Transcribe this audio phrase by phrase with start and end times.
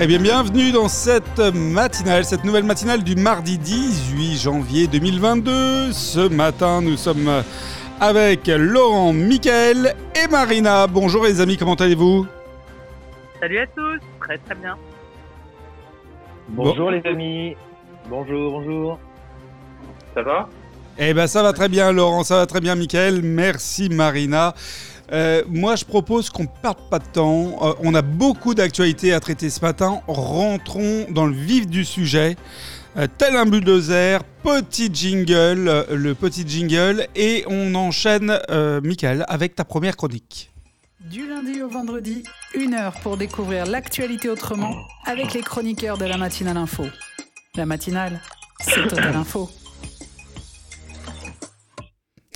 [0.00, 5.90] Eh bien, bienvenue dans cette matinale, cette nouvelle matinale du mardi 18 janvier 2022.
[5.92, 7.42] Ce matin, nous sommes
[7.98, 10.86] avec Laurent, Michael et Marina.
[10.86, 12.28] Bonjour les amis, comment allez-vous?
[13.40, 14.76] Salut à tous, très très bien.
[16.50, 17.56] Bonjour les amis.
[18.08, 19.00] Bonjour, bonjour.
[20.14, 20.48] Ça va?
[20.96, 23.22] Eh ben ça va très bien Laurent, ça va très bien Michael.
[23.24, 24.54] Merci Marina.
[25.12, 27.58] Euh, moi, je propose qu'on ne perde pas de temps.
[27.62, 30.00] Euh, on a beaucoup d'actualités à traiter ce matin.
[30.06, 32.36] Rentrons dans le vif du sujet.
[32.96, 38.38] Euh, tel un bulldozer, petit jingle, le petit jingle, et on enchaîne,
[38.82, 40.50] Michael, avec ta première chronique.
[41.00, 44.74] Du lundi au vendredi, une heure pour découvrir l'actualité autrement
[45.06, 46.84] avec les chroniqueurs de la matinale info.
[47.54, 48.20] La matinale,
[48.60, 49.48] c'est Total Info.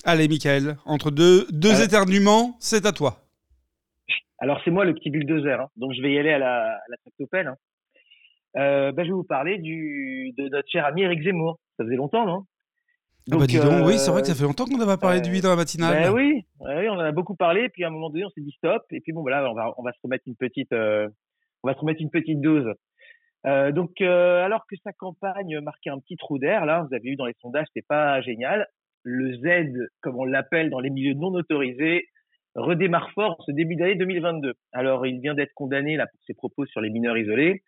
[0.04, 1.84] Allez, Michael, entre deux, deux euh.
[1.84, 3.18] éternuements, c'est à toi.
[4.38, 5.68] Alors, c'est moi le petit bulldozer, hein.
[5.76, 7.56] donc je vais y aller à la, à la hein.
[8.56, 11.60] euh, ben, je vais vous parler du, de notre cher ami Eric Zemmour.
[11.76, 12.44] Ça faisait longtemps, non?
[13.30, 15.28] Ah bah dis donc, oui, c'est vrai que ça fait longtemps qu'on n'avait parlé de
[15.28, 16.02] lui dans la matinale.
[16.02, 18.40] Ben oui, oui, on en a beaucoup parlé, puis à un moment donné, on s'est
[18.40, 21.08] dit stop, et puis bon, voilà, on va, on va se remettre une petite, euh,
[21.62, 22.66] on va se remettre une petite dose.
[23.44, 27.26] donc, alors que sa campagne marquait un petit trou d'air, là, vous avez vu dans
[27.26, 28.66] les sondages, c'était pas génial
[29.02, 32.06] le Z, comme on l'appelle dans les milieux non autorisés,
[32.54, 34.54] redémarre fort ce début d'année 2022.
[34.72, 37.62] Alors, il vient d'être condamné pour ses propos sur les mineurs isolés.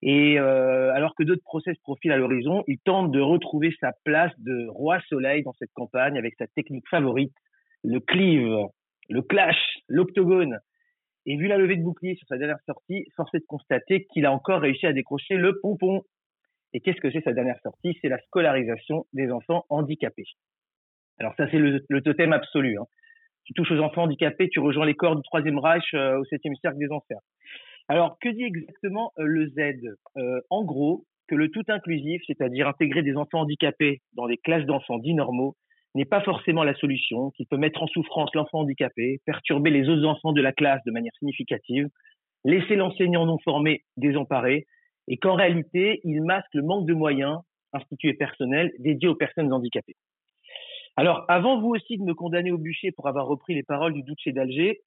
[0.00, 3.92] Et euh, alors que d'autres procès se profilent à l'horizon, il tente de retrouver sa
[4.04, 7.34] place de roi soleil dans cette campagne avec sa technique favorite,
[7.82, 8.68] le cleave,
[9.08, 10.58] le clash, l'octogone.
[11.26, 14.24] Et vu la levée de bouclier sur sa dernière sortie, force est de constater qu'il
[14.24, 16.02] a encore réussi à décrocher le pompon.
[16.72, 17.98] Et qu'est-ce que c'est sa dernière sortie?
[18.00, 20.26] C'est la scolarisation des enfants handicapés.
[21.18, 22.78] Alors ça, c'est le, totem absolu.
[22.78, 22.84] Hein.
[23.44, 26.54] Tu touches aux enfants handicapés, tu rejoins les corps du Troisième Reich euh, au septième
[26.56, 27.20] cercle des enfers.
[27.88, 29.58] Alors, que dit exactement euh, le Z?
[30.16, 34.66] Euh, En gros, que le tout inclusif, c'est-à-dire intégrer des enfants handicapés dans des classes
[34.66, 35.56] d'enfants dits normaux,
[35.94, 40.04] n'est pas forcément la solution, qu'il peut mettre en souffrance l'enfant handicapé, perturber les autres
[40.04, 41.88] enfants de la classe de manière significative,
[42.44, 44.66] laisser l'enseignant non formé désemparé,
[45.08, 47.38] et qu'en réalité, il masque le manque de moyens
[47.72, 49.96] institués personnels dédiés aux personnes handicapées.
[50.98, 54.02] Alors, avant vous aussi de me condamner au bûcher pour avoir repris les paroles du
[54.02, 54.80] Duce d'Alger,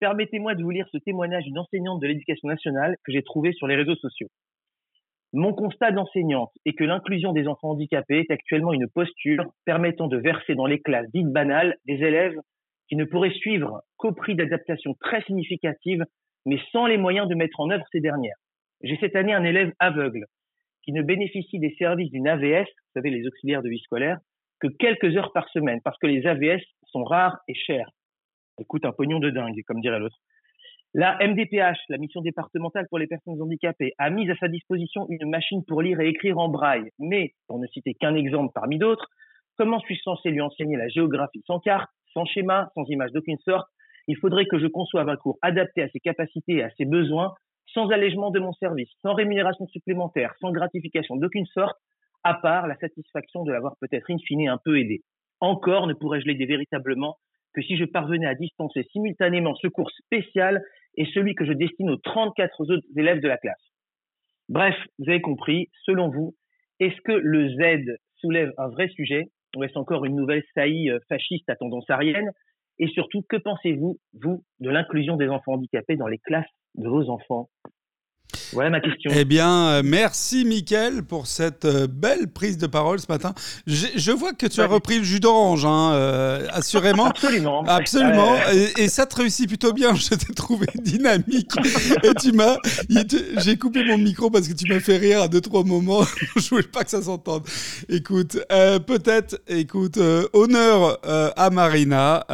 [0.00, 3.68] permettez-moi de vous lire ce témoignage d'une enseignante de l'éducation nationale que j'ai trouvé sur
[3.68, 4.26] les réseaux sociaux.
[5.32, 10.16] Mon constat d'enseignante est que l'inclusion des enfants handicapés est actuellement une posture permettant de
[10.16, 12.40] verser dans les classes dites banales des élèves
[12.88, 16.04] qui ne pourraient suivre qu'au prix d'adaptations très significatives,
[16.44, 18.34] mais sans les moyens de mettre en œuvre ces dernières.
[18.82, 20.24] J'ai cette année un élève aveugle
[20.82, 24.18] qui ne bénéficie des services d'une AVS, vous savez, les auxiliaires de vie scolaire,
[24.62, 27.90] que quelques heures par semaine, parce que les AVS sont rares et chers.
[28.60, 30.18] Écoute, un pognon de dingue, comme dirait l'autre.
[30.94, 35.28] La MDPH, la mission départementale pour les personnes handicapées, a mis à sa disposition une
[35.28, 36.90] machine pour lire et écrire en braille.
[37.00, 39.08] Mais, pour ne citer qu'un exemple parmi d'autres,
[39.56, 43.66] comment suis-je censé lui enseigner la géographie sans carte, sans schéma, sans image d'aucune sorte?
[44.06, 47.34] Il faudrait que je conçoive un cours adapté à ses capacités et à ses besoins,
[47.66, 51.76] sans allègement de mon service, sans rémunération supplémentaire, sans gratification d'aucune sorte,
[52.24, 55.02] à part la satisfaction de l'avoir peut-être in fine un peu aidé.
[55.40, 57.16] Encore ne pourrais-je l'aider véritablement
[57.54, 60.62] que si je parvenais à dispenser simultanément ce cours spécial
[60.96, 63.72] et celui que je destine aux 34 autres élèves de la classe.
[64.48, 66.34] Bref, vous avez compris, selon vous,
[66.80, 70.98] est-ce que le Z soulève un vrai sujet ou est-ce encore une nouvelle saillie euh,
[71.08, 72.30] fasciste à tendance arienne?
[72.78, 77.10] Et surtout, que pensez-vous, vous, de l'inclusion des enfants handicapés dans les classes de vos
[77.10, 77.48] enfants?
[78.52, 79.10] Voilà ma question.
[79.14, 83.34] Eh bien, euh, merci Mickaël pour cette euh, belle prise de parole ce matin.
[83.66, 87.06] Je, vois que tu as repris le jus d'orange, hein, euh, assurément.
[87.12, 87.64] Absolument.
[87.66, 88.34] Absolument.
[88.76, 89.94] Et, ça te réussit plutôt bien.
[90.02, 91.52] Je t'ai trouvé dynamique.
[92.02, 92.56] et tu m'as.
[93.38, 96.02] J'ai coupé mon micro parce que tu m'as fait rire à deux, trois moments.
[96.36, 97.46] je voulais pas que ça s'entende.
[97.88, 98.38] Écoute,
[98.86, 99.98] peut-être, écoute,
[100.32, 102.24] honneur à Marina.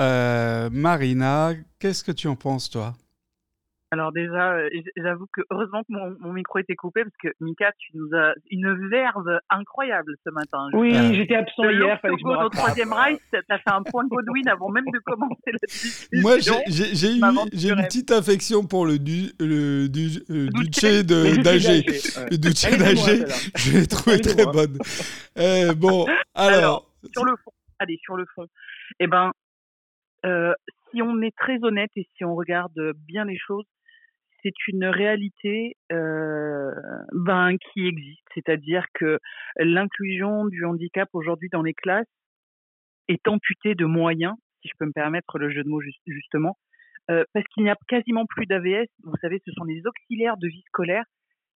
[0.73, 2.95] Marina, qu'est-ce que tu en penses, toi?
[3.91, 7.97] Alors déjà, euh, j'avoue que heureusement que mon, micro était coupé parce que Mika, tu
[7.97, 10.69] nous as une verve incroyable ce matin.
[10.75, 11.99] Oui, j'étais absent hier.
[12.01, 14.85] Fallait que je me au troisième Reich, t'as fait un point de Godwin avant même
[14.93, 16.21] de commencer la discussion.
[16.21, 17.21] Moi, j'ai eu
[17.53, 21.85] j'ai une petite affection pour le du le du euh, duché d'Agé.
[22.31, 23.25] Le duché d'Agé,
[23.57, 24.77] je l'ai trouvé très bonne.
[25.39, 28.47] Euh, bon, alors, sur le fond, allez sur le fond.
[29.01, 29.33] Eh ben,
[30.27, 30.53] euh,
[30.91, 33.65] si on est très honnête et si on regarde bien les choses,
[34.49, 36.71] c'est une réalité euh,
[37.13, 39.19] ben, qui existe, c'est-à-dire que
[39.57, 42.07] l'inclusion du handicap aujourd'hui dans les classes
[43.09, 46.57] est amputée de moyens, si je peux me permettre le jeu de mots justement,
[47.11, 48.87] euh, parce qu'il n'y a quasiment plus d'AVS.
[49.03, 51.05] Vous savez, ce sont les auxiliaires de vie scolaire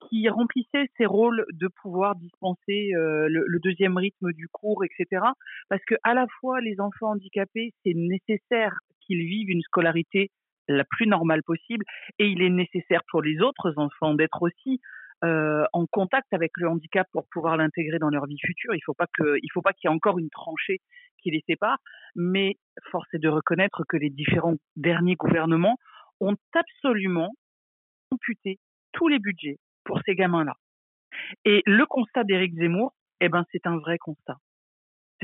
[0.09, 5.23] qui remplissait ses rôles de pouvoir dispenser le, deuxième rythme du cours, etc.
[5.67, 10.31] Parce que à la fois les enfants handicapés, c'est nécessaire qu'ils vivent une scolarité
[10.69, 11.85] la plus normale possible,
[12.17, 14.79] et il est nécessaire pour les autres enfants d'être aussi
[15.21, 18.73] en contact avec le handicap pour pouvoir l'intégrer dans leur vie future.
[18.73, 20.79] Il il faut pas qu'il y ait encore une tranchée
[21.21, 21.77] qui les sépare,
[22.15, 22.55] mais
[22.89, 25.77] force est de reconnaître que les différents derniers gouvernements
[26.21, 27.31] ont absolument
[28.11, 28.59] amputé
[28.93, 30.53] tous les budgets pour ces gamins-là.
[31.45, 34.37] Et le constat d'Éric Zemmour, eh ben, c'est un vrai constat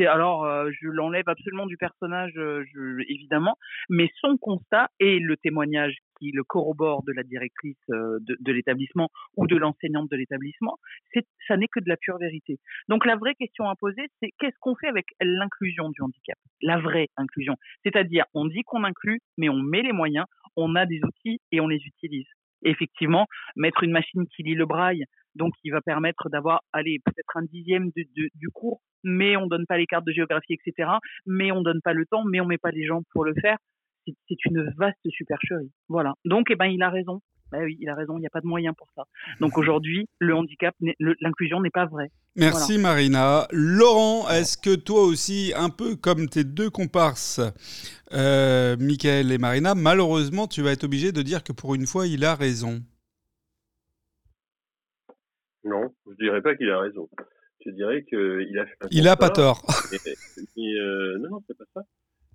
[0.04, 2.66] alors euh, je l'enlève absolument du personnage euh,
[3.08, 3.58] évidemment,
[3.90, 9.10] mais son constat et le témoignage qui le corrobore de la directrice euh, de, l'établissement
[9.38, 10.78] ou de l'enseignante de l'établissement,
[11.14, 12.60] c'est ça n'est que de la pure vérité.
[12.90, 16.80] Donc la vraie question à poser, c'est qu'est-ce qu'on fait avec l'inclusion du handicap, la
[16.80, 20.26] vraie inclusion, c'est-à-dire on dit qu'on inclut, mais on met les moyens,
[20.56, 22.28] on a des outils et on les utilise.
[22.66, 27.36] Effectivement, mettre une machine qui lit le braille donc il va permettre d'avoir, allez, peut-être
[27.38, 30.90] un dixième du cours, mais on donne pas les cartes de géographie, etc.
[31.26, 33.58] Mais on donne pas le temps, mais on met pas les gens pour le faire.
[34.06, 35.72] C'est une vaste supercherie.
[35.90, 36.14] Voilà.
[36.26, 37.22] Donc, eh ben, il a raison.
[37.52, 39.04] Ben oui, il a raison, il n'y a pas de moyen pour ça.
[39.40, 42.12] Donc aujourd'hui, le handicap, l'inclusion n'est pas vraie.
[42.36, 43.48] Merci Marina.
[43.52, 47.40] Laurent, est-ce que toi aussi, un peu comme tes deux comparses,
[48.14, 52.08] euh, Michael et Marina, malheureusement, tu vas être obligé de dire que pour une fois,
[52.08, 52.82] il a raison?
[55.64, 57.10] Non, je dirais pas qu'il a raison.
[57.66, 59.64] Je dirais qu'il a fait un Il a pas tort.
[59.92, 61.82] Euh, non, non, c'est pas ça.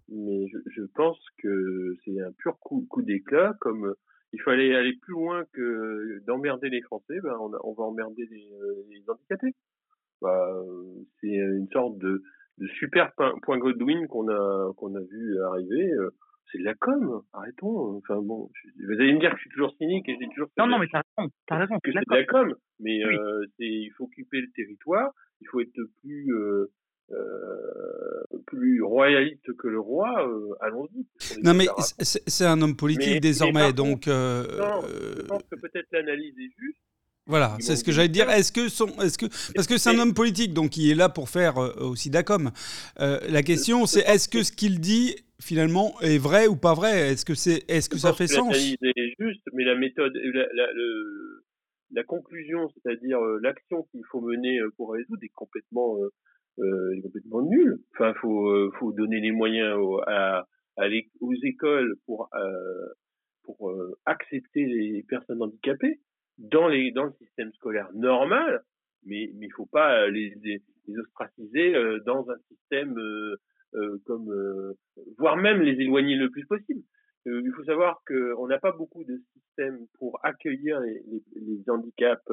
[0.08, 3.98] Mais je, pense que c'est un pur coup, coup d'éclat, comme euh,
[4.32, 8.52] il fallait aller plus loin que d'emmerder les Français, ben on, on va emmerder les,
[8.52, 9.54] euh, handicapés.
[10.22, 10.54] Bah,
[11.20, 12.22] c'est une sorte de,
[12.58, 13.12] de super
[13.42, 15.90] point Godwin qu'on a qu'on a vu arriver
[16.50, 17.96] c'est de la com, arrêtons.
[17.98, 20.48] Enfin bon, vous allez me dire que je suis toujours cynique et dis toujours.
[20.58, 21.74] non, non, mais t'as raison, t'as raison.
[21.82, 25.60] Que c'est de la com, mais euh, c'est, il faut occuper le territoire, il faut
[25.60, 26.66] être plus euh,
[27.12, 28.19] euh, plus
[28.90, 30.26] royaliste que le roi.
[30.26, 31.06] Euh, allons-y.
[31.42, 31.66] Non, mais
[32.00, 34.08] c'est, un homme politique désormais, donc.
[34.08, 36.78] Euh, non, je pense que peut-être l'analyse est juste.
[37.26, 38.28] Voilà, c'est ce que j'allais dire.
[38.28, 41.08] Est-ce que son, est-ce que parce que c'est un homme politique, donc il est là
[41.08, 42.50] pour faire aussi d'ACOM.
[42.98, 47.12] Euh, la question, c'est est-ce que ce qu'il dit finalement est vrai ou pas vrai?
[47.12, 48.56] Est-ce que c'est, est-ce que ça fait sens?
[48.56, 50.66] est juste, mais la méthode, la, la,
[51.92, 55.98] la conclusion, c'est-à-dire euh, l'action qu'il faut mener euh, pour résoudre est complètement,
[56.58, 57.78] euh, est complètement nulle.
[57.92, 60.00] Enfin, faut, faut donner les moyens aux,
[61.42, 62.28] écoles pour
[63.44, 63.72] pour
[64.06, 66.00] accepter les personnes handicapées
[66.38, 68.62] dans les dans le système scolaire normal,
[69.04, 70.62] mais mais faut pas les, les,
[70.98, 71.72] ostraciser
[72.04, 72.94] dans un système
[73.74, 74.76] euh, comme euh,
[75.16, 76.82] voire même les éloigner le plus possible.
[77.28, 82.32] Euh, il faut savoir qu'on n'a pas beaucoup de systèmes pour accueillir les, handicaps.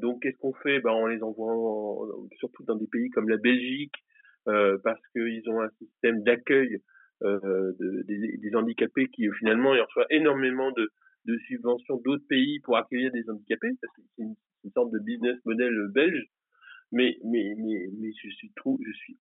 [0.00, 0.80] Donc, qu'est-ce qu'on fait?
[0.80, 2.06] Ben, On les envoie
[2.38, 3.94] surtout dans des pays comme la Belgique,
[4.44, 6.78] parce qu'ils ont un système d'accueil
[7.22, 10.90] de, des, handicapés qui finalement ils reçoivent énormément de,
[11.46, 14.34] subventions d'autres pays pour accueillir des handicapés, c'est une,
[14.74, 16.24] sorte de business model belge.
[16.92, 19.16] Mais mais mais mais je suis trop, je suis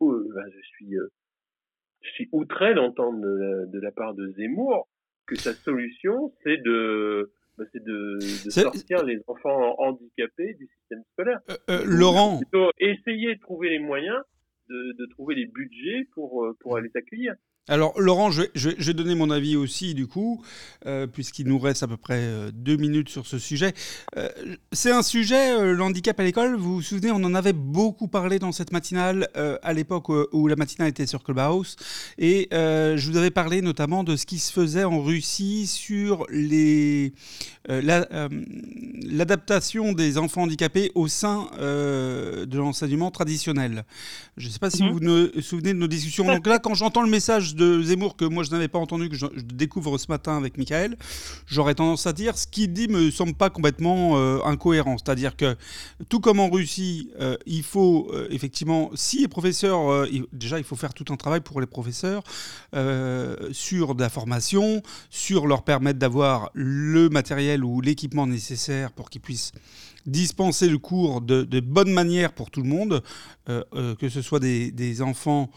[2.01, 4.87] je suis outré d'entendre de, la part de Zemmour
[5.27, 11.39] que sa solution, c'est de, bah, de, sortir les enfants handicapés du système scolaire.
[11.49, 12.39] Euh, euh, Laurent.
[12.39, 14.21] Plutôt essayer de trouver les moyens
[14.69, 17.35] de, de trouver les budgets pour, euh, pour aller accueillir.
[17.67, 20.41] Alors Laurent, je vais, donner mon avis aussi du coup,
[20.87, 23.75] euh, puisqu'il nous reste à peu près euh, deux minutes sur ce sujet.
[24.17, 24.29] Euh,
[24.71, 28.39] c'est un sujet, le handicap à l'école, vous vous souvenez, on en avait beaucoup parlé
[28.39, 31.75] dans cette matinale à l'époque où, la matinale était sur Clubhouse,
[32.17, 37.13] et je vous avais parlé notamment de ce qui se faisait en Russie sur les
[37.67, 43.85] l'adaptation des enfants handicapés au sein de l'enseignement traditionnel.
[44.37, 44.91] Je ne sais pas si mhm.
[44.91, 46.25] vous vous souvenez de nos discussions.
[46.25, 49.15] Donc là, quand j'entends le message de Zemmour que moi je n'avais pas entendu, que
[49.15, 50.97] je, découvre ce matin avec Michael,
[51.45, 54.97] j'aurais tendance à dire ce qu'il dit me semble pas complètement euh, incohérent.
[54.97, 55.55] C'est-à-dire que
[56.09, 60.75] tout comme en Russie, euh, il faut euh, effectivement, si les professeurs, déjà il faut
[60.75, 62.23] faire tout un travail pour les professeurs
[63.51, 69.21] sur de la formation, sur leur permettre d'avoir le matériel ou l'équipement nécessaire pour qu'ils
[69.21, 69.51] puissent
[70.05, 73.03] dispenser le cours de, bonne manière pour tout le monde,
[73.47, 75.49] que ce soit des, des enfants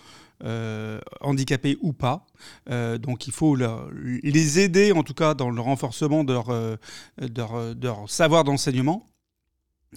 [0.43, 2.26] euh, handicapés ou pas.
[2.69, 8.07] Euh, donc il faut les aider en tout cas dans le renforcement de leur, euh,
[8.07, 9.07] savoir d'enseignement.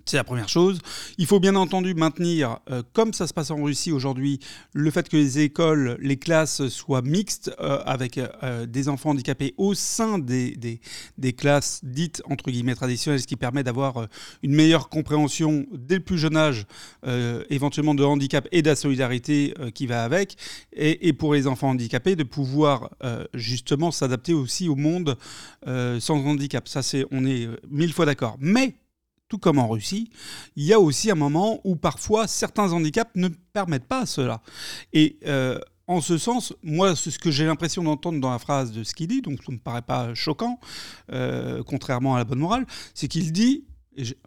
[0.05, 0.79] C'est la première chose.
[1.17, 4.39] Il faut bien entendu maintenir, euh, comme ça se passe en Russie aujourd'hui,
[4.73, 9.53] le fait que les écoles, les classes soient mixtes euh, avec euh, des enfants handicapés
[9.57, 10.57] au sein des,
[11.17, 14.07] des, classes dites entre guillemets traditionnelles, ce qui permet d'avoir
[14.43, 16.65] une meilleure compréhension dès le plus jeune âge,
[17.49, 20.35] éventuellement de handicap et de la solidarité qui va avec,
[20.73, 22.89] et, et, pour les enfants handicapés de pouvoir
[23.33, 25.17] justement s'adapter aussi au monde
[25.65, 26.67] sans handicap.
[26.67, 28.37] Ça, c'est, on est mille fois d'accord.
[28.39, 28.75] Mais
[29.29, 30.10] tout comme en Russie,
[30.55, 34.41] il y a aussi un moment où parfois certains handicaps ne permettent pas cela.
[34.93, 38.84] Et euh, en ce sens, moi, ce que j'ai l'impression d'entendre dans la phrase de
[38.84, 40.60] ce qu'il dit, donc ça ne me paraît pas choquant,
[41.12, 43.65] euh, contrairement à la bonne morale, c'est qu'il dit,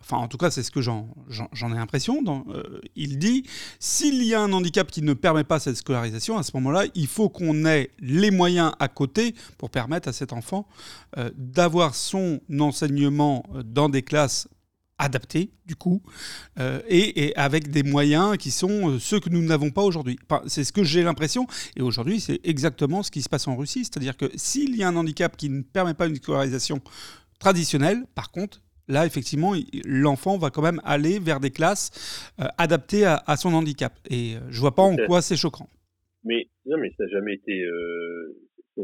[0.01, 3.45] enfin en tout cas c'est ce que j'en ai l'impression, euh, il dit,
[3.79, 7.07] s'il y a un handicap qui ne permet pas cette scolarisation, à ce moment-là, il
[7.07, 10.67] faut qu'on ait les moyens à côté pour permettre à cet enfant
[11.37, 14.49] d'avoir son enseignement dans des classes
[15.01, 16.03] adapté du coup,
[16.59, 20.19] euh, et, avec des moyens qui sont euh, ceux que nous n'avons pas aujourd'hui.
[20.47, 23.85] c'est ce que j'ai l'impression, et aujourd'hui c'est exactement ce qui se passe en Russie,
[23.85, 26.81] c'est-à-dire que s'il y a un handicap qui ne permet pas une scolarisation
[27.39, 29.55] traditionnelle, par contre, là, effectivement,
[29.85, 33.93] l'enfant va quand même aller vers des classes euh, adaptées à, son handicap.
[34.11, 35.69] Et je vois pas en quoi c'est choquant.
[36.25, 37.65] Mais non, mais ça n'a jamais été,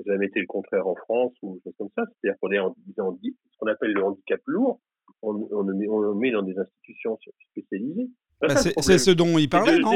[0.07, 2.05] jamais été le contraire en France ou chose comme ça.
[2.07, 4.81] C'est-à-dire qu'on est en, ce qu'on appelle le handicap lourd
[5.23, 7.19] on, on, met, on met dans des institutions
[7.51, 8.09] spécialisées.
[8.41, 9.93] Bah, c'est ce dont il parlait, non?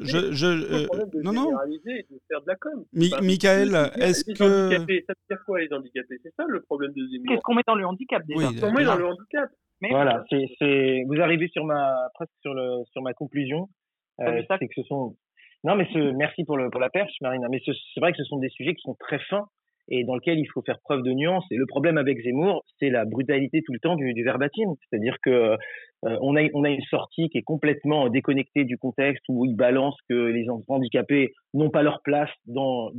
[0.00, 0.86] je, je, euh,
[1.22, 1.50] Non, non.
[1.66, 2.84] Et de faire de la com.
[2.94, 4.70] Michael, est-ce que.
[4.70, 6.18] Ça veut dire quoi, les handicapés?
[6.22, 8.48] C'est ça le problème de Qu'est-ce qu'on met dans le handicap déjà?
[8.48, 9.50] Qu'est-ce qu'on met dans le handicap?
[9.90, 13.68] Voilà, c'est vous arrivez sur ma presque sur le sur ma conclusion.
[14.20, 15.16] Euh, c'est que ce sont
[15.64, 18.24] non mais ce, merci pour le pour la perche Marina mais c'est vrai que ce
[18.24, 19.48] sont des sujets qui sont très fins
[19.88, 21.44] et dans lequel il faut faire preuve de nuance.
[21.50, 24.74] Et le problème avec Zemmour, c'est la brutalité tout le temps du, verbatim.
[24.80, 25.56] C'est-à-dire que
[26.04, 30.14] euh, on, a, une sortie qui est complètement déconnectée du contexte où il balance que
[30.14, 32.90] les handicapés n'ont pas leur place dans,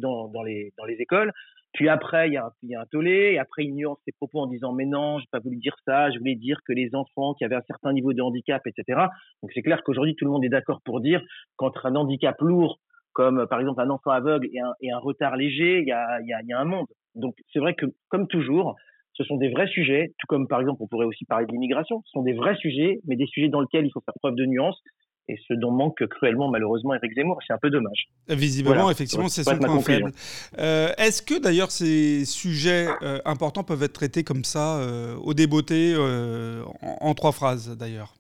[0.45, 1.31] les, écoles.
[1.73, 3.97] Puis après, il y, a un, il y a un tollé, et après, il nuance
[4.05, 6.71] ses propos en disant Mais non, j'ai pas voulu dire ça, je voulais dire que
[6.71, 9.07] les enfants qui avaient un certain niveau de handicap, etc.
[9.41, 11.21] Donc c'est clair qu'aujourd'hui, tout le monde est d'accord pour dire
[11.55, 12.79] qu'entre un handicap lourd
[13.13, 16.19] comme par exemple un enfant aveugle et un, et un retard léger, il y a,
[16.21, 16.87] y, a, y a un monde.
[17.15, 18.75] Donc c'est vrai que comme toujours,
[19.13, 22.01] ce sont des vrais sujets, tout comme par exemple on pourrait aussi parler de l'immigration,
[22.05, 24.45] ce sont des vrais sujets, mais des sujets dans lesquels il faut faire preuve de
[24.45, 24.81] nuance,
[25.29, 27.39] et ce dont manque cruellement malheureusement Eric Zemmour.
[27.47, 28.07] C'est un peu dommage.
[28.27, 30.11] Visiblement, effectivement, c'est son point faible.
[30.57, 35.33] Euh, Est-ce que d'ailleurs ces sujets euh, importants peuvent être traités comme ça, euh, au
[35.33, 38.15] débeauté, euh, en, en, trois phrases d'ailleurs?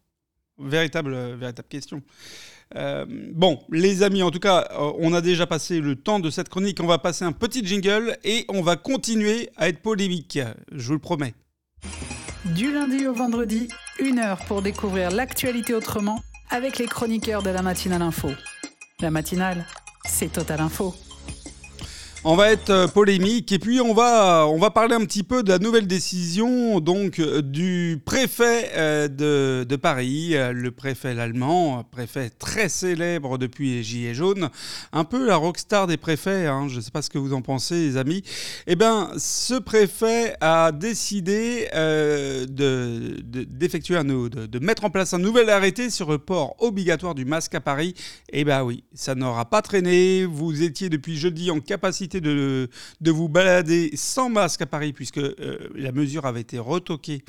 [0.63, 2.01] Véritable, véritable question.
[2.75, 6.29] Euh, bon, les amis, en tout cas, euh, on a déjà passé le temps de
[6.29, 6.79] cette chronique.
[6.81, 10.39] On va passer un petit jingle et on va continuer à être polémique.
[10.71, 11.33] Je vous le promets.
[12.45, 13.67] Du lundi au vendredi,
[13.99, 18.29] une heure pour découvrir l'actualité autrement avec les chroniqueurs de la matinale info.
[18.99, 19.65] La matinale,
[20.05, 20.93] c'est Total Info.
[22.25, 25.43] On va être euh, polémique et puis on va, on va parler un petit peu
[25.43, 31.83] de la nouvelle décision donc euh, du préfet euh, de, de Paris, le préfet allemand,
[31.91, 34.49] préfet très célèbre depuis les Gilets jaunes,
[34.93, 37.41] un peu la rockstar des préfets, hein, je ne sais pas ce que vous en
[37.41, 38.23] pensez les amis.
[38.67, 45.19] Eh bien ce préfet a décidé de, d'effectuer un, de, de mettre en place un
[45.19, 47.95] nouvel arrêté sur le port obligatoire du masque à Paris.
[48.31, 52.69] Eh bien oui, ça n'aura pas traîné, vous étiez depuis jeudi en capacité de,
[53.01, 57.23] de vous balader sans masque à Paris, puisque euh, la mesure avait été retoquée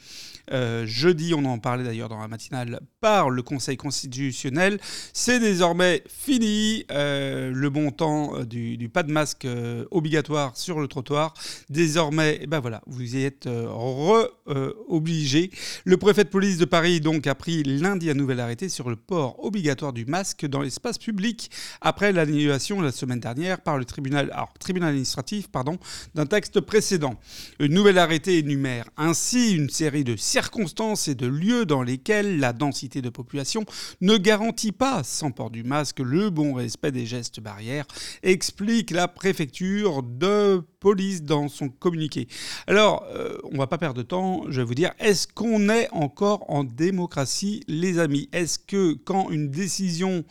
[0.52, 4.78] euh, jeudi, on en parlait d'ailleurs dans la matinale, par le Conseil constitutionnel.
[5.12, 9.46] C'est désormais fini euh, le bon temps du, pas de masque
[9.90, 11.34] obligatoire sur le trottoir.
[11.70, 15.50] Désormais, eh ben voilà, vous y êtes re-obligé.
[15.84, 18.96] le préfet de police de Paris donc a pris lundi un nouvel arrêté sur le
[18.96, 21.50] port obligatoire du masque dans l'espace public
[21.80, 25.78] après l'annulation la semaine dernière par le tribunal, alors, administratif pardon,
[26.14, 27.14] d'un texte précédent.
[27.60, 32.52] Une nouvelle arrêté énumère ainsi une série de circonstances et de lieux dans lesquels la
[32.52, 33.64] densité de population
[34.00, 37.86] ne garantit pas, sans port du masque, le bon respect des gestes barrières,
[38.22, 42.28] explique la préfecture de police dans son communiqué.
[42.66, 45.88] Alors, euh, on va pas perdre de temps, je vais vous dire, est-ce qu'on est
[45.92, 48.28] encore en démocratie, les amis?
[48.32, 50.24] Est-ce que quand une décision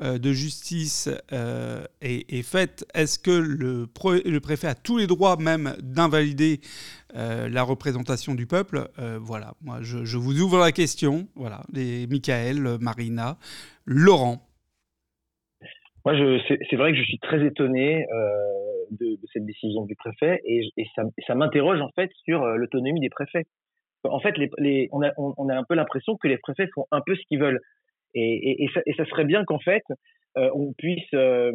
[0.00, 3.86] de justice euh, est, faite, est-ce que le,
[4.40, 6.60] préfet a tous les droits même d'invalider
[7.14, 8.88] la représentation du peuple?
[9.20, 11.28] Voilà, moi je, vous ouvre la question.
[11.36, 13.38] Voilà, les Michael, Marina,
[13.86, 14.42] Laurent.
[16.04, 16.14] Moi,
[16.48, 18.04] c'est vrai que je suis très étonné
[18.90, 23.44] de, cette décision du préfet et, ça, m'interroge en fait sur euh, l'autonomie des préfets.
[24.04, 24.34] En fait,
[24.92, 27.40] on, a, on, a un peu l'impression que les préfets font un peu ce qu'ils
[27.40, 27.60] veulent.
[28.14, 29.82] Et, ça, et, ça, serait bien qu'en fait,
[30.36, 31.52] euh, on puisse, euh,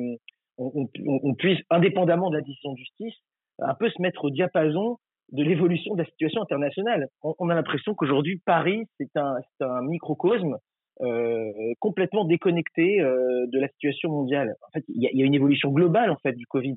[0.58, 3.16] on, on, puisse, indépendamment de la décision de justice,
[3.60, 4.98] un peu se mettre au diapason
[5.32, 7.08] de l'évolution de la situation internationale.
[7.22, 10.58] On, a l'impression qu'aujourd'hui, Paris, c'est un, microcosme
[11.02, 14.56] euh, complètement déconnecté euh, de la situation mondiale.
[14.68, 16.76] En fait, il y a, une évolution globale en fait du Covid.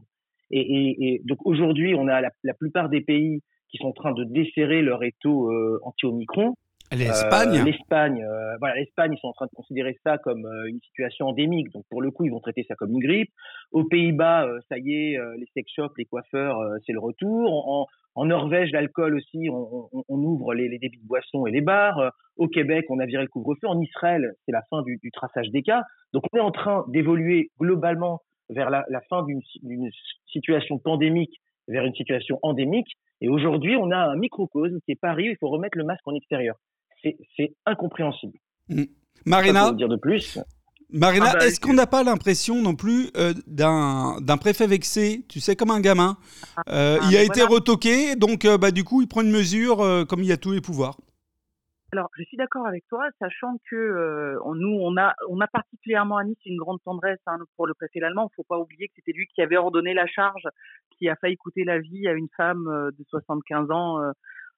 [0.50, 4.82] Et, donc aujourd'hui, on a la, plupart des pays qui sont en train de desserrer
[4.82, 5.50] leur étau
[5.82, 6.54] anti-Omicron.
[6.94, 7.56] L'Espagne.
[7.58, 10.80] Euh, L'Espagne, euh, voilà, l'Espagne, ils sont en train de considérer ça comme euh, une
[10.80, 11.70] situation endémique.
[11.72, 13.30] Donc pour le coup, ils vont traiter ça comme une grippe.
[13.70, 17.68] Aux Pays-Bas, ça y est, les sex shops, les coiffeurs, c'est le retour.
[17.68, 21.50] En, en Norvège, l'alcool aussi, on, on, on ouvre les, les, débits de boissons et
[21.50, 22.12] les bars.
[22.37, 23.66] Au Québec, on a viré le couvre-feu.
[23.66, 25.82] En Israël, c'est la fin du, du, traçage des cas.
[26.12, 28.20] Donc on est en train d'évoluer globalement
[28.50, 29.90] vers la, la fin d'une
[30.26, 32.88] situation pandémique vers une situation endémique.
[33.20, 35.28] Et aujourd'hui, on a un microcosme qui est Paris.
[35.30, 36.56] Il faut remettre le masque en extérieur
[37.37, 38.38] c'est incompréhensible.
[38.68, 38.85] Mmh.
[39.26, 40.38] Marina dire de plus.
[40.92, 45.40] Marina, ah bah, est-ce qu'on n'a pas l'impression non plus euh, d'un préfet vexé, tu
[45.40, 46.18] sais, comme un gamin
[46.56, 49.30] ah, euh, ah, Il a été retoqué, donc euh, bah, du coup, il prend une
[49.30, 49.78] mesure
[50.09, 50.99] comme il y a tous les pouvoirs.
[51.92, 56.25] Alors, je suis d'accord avec toi, sachant que nous, on a, on a particulièrement à
[56.25, 58.23] Nice une grande tendresse hein, pour le préfet allemand.
[58.23, 60.49] Il ne faut pas oublier que c'était lui qui avait ordonné la charge,
[60.97, 62.64] qui a failli coûter la vie à une femme
[62.99, 63.99] de 75 ans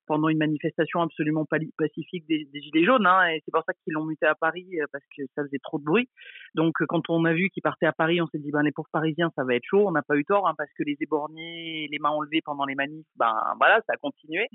[0.07, 1.47] pendant une manifestation absolument
[1.77, 3.07] pacifique des, Gilets jaunes.
[3.07, 5.61] Hein, et c'est pour ça qu'ils l'ont muté à Paris, euh, parce que ça faisait
[5.63, 6.09] trop de bruit.
[6.55, 8.73] Donc euh, quand on a vu qu'il partait à Paris, on s'est dit, ben, les
[8.73, 9.87] pauvres Parisiens, ça va être chaud.
[9.87, 12.75] On n'a pas eu tort, hein, parce que les éborgnés, les mains enlevées pendant les
[12.75, 14.47] manifs, ben voilà, ça a continué.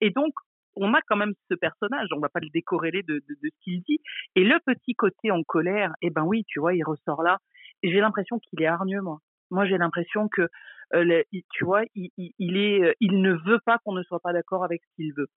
[0.00, 0.32] Et donc,
[0.76, 3.98] on a quand même ce personnage, on va pas le décorréler de, ce qu'il dit.
[4.34, 7.38] Et le petit côté en colère, eh ben oui, tu vois, il ressort là.
[7.82, 9.18] J'ai l'impression qu'il est hargneux, moi.
[9.50, 10.48] Moi, j'ai l'impression que
[10.94, 14.32] euh, tu vois, il, il, est, euh, il ne veut pas qu'on ne soit pas
[14.32, 15.28] d'accord avec ce qu'il veut.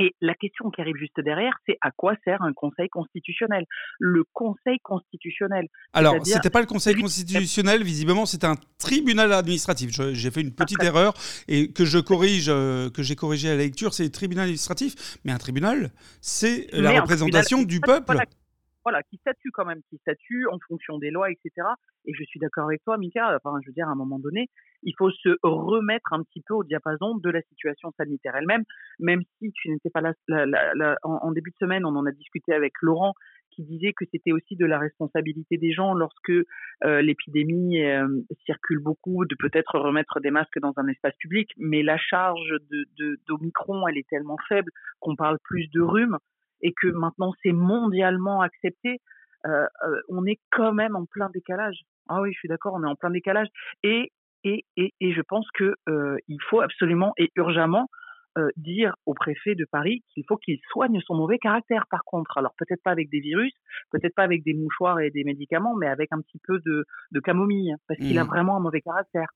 [0.00, 3.64] Et la question qui arrive juste derrière, c'est à quoi sert un Conseil constitutionnel?
[4.00, 5.68] Le Conseil constitutionnel.
[5.92, 9.90] Alors, c'était pas le Conseil constitutionnel, visiblement, c'était un tribunal administratif.
[10.12, 11.14] J'ai fait une petite erreur
[11.46, 15.18] et que je corrige, euh, que j'ai corrigé à la lecture, c'est le tribunal administratif.
[15.24, 18.16] Mais un tribunal, c'est la représentation du peuple
[18.84, 21.50] voilà, qui statue quand même, qui statue en fonction des lois, etc.
[22.06, 23.36] Et je suis d'accord avec toi, Mika.
[23.36, 24.48] Enfin, je veux dire, à un moment donné,
[24.82, 28.64] il faut se remettre un petit peu au diapason de la situation sanitaire elle-même,
[28.98, 30.12] même si tu n'étais pas là,
[31.02, 33.14] en, début de semaine, on en a discuté avec Laurent,
[33.50, 38.06] qui disait que c'était aussi de la responsabilité des gens lorsque euh, l'épidémie euh,
[38.44, 43.18] circule beaucoup, de peut-être remettre des masques dans un espace public, mais la charge de
[43.26, 44.70] d'Omicron, elle est tellement faible
[45.00, 46.18] qu'on parle plus de rhume
[46.64, 49.00] et que maintenant c'est mondialement accepté,
[49.46, 51.82] euh, euh, on est quand même en plein décalage.
[52.08, 53.48] Ah oui, je suis d'accord, on est en plein décalage.
[53.82, 54.10] Et,
[54.42, 57.88] et, et, et je pense que euh, il faut absolument et urgemment
[58.36, 62.36] euh, dire au préfet de Paris qu'il faut qu'il soigne son mauvais caractère par contre.
[62.36, 63.52] Alors peut-être pas avec des virus,
[63.92, 67.20] peut-être pas avec des mouchoirs et des médicaments, mais avec un petit peu de, de
[67.20, 68.28] camomille, parce qu'il a mmh.
[68.28, 69.28] vraiment un mauvais caractère.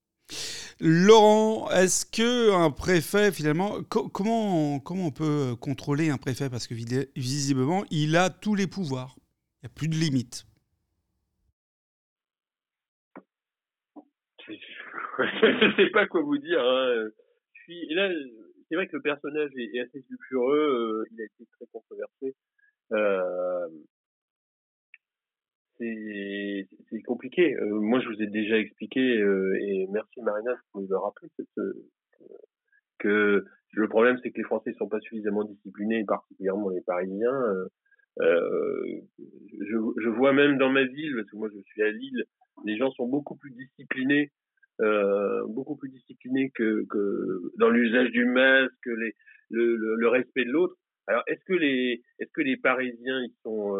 [0.80, 6.48] Laurent, est-ce que un préfet finalement, comment comment on peut contrôler un préfet?
[6.48, 10.46] Parce que visiblement il a tous les pouvoirs, il n'y a plus de limites.
[15.18, 16.60] Je ne sais pas quoi vous dire.
[16.60, 17.08] Hein.
[17.90, 18.08] là,
[18.68, 21.04] c'est vrai que le personnage est, assez sulfureux.
[21.04, 22.36] Euh, il a été très controversé.
[22.92, 23.68] Euh,
[25.78, 27.56] c'est compliqué.
[27.56, 31.72] Euh, moi, je vous ai déjà expliqué, euh, et merci Marina de me rappeler euh,
[32.98, 37.40] que le problème, c'est que les Français sont pas suffisamment disciplinés, particulièrement les Parisiens.
[38.20, 42.24] Je, je, vois même dans ma ville, parce que moi je suis à Lille,
[42.64, 44.32] les gens sont beaucoup plus disciplinés,
[45.48, 49.12] beaucoup plus disciplinés que, que dans l'usage du masque, le,
[49.50, 50.74] le, le respect de l'autre.
[51.06, 53.76] Alors, est-ce que les, est-ce que les Parisiens, ils sont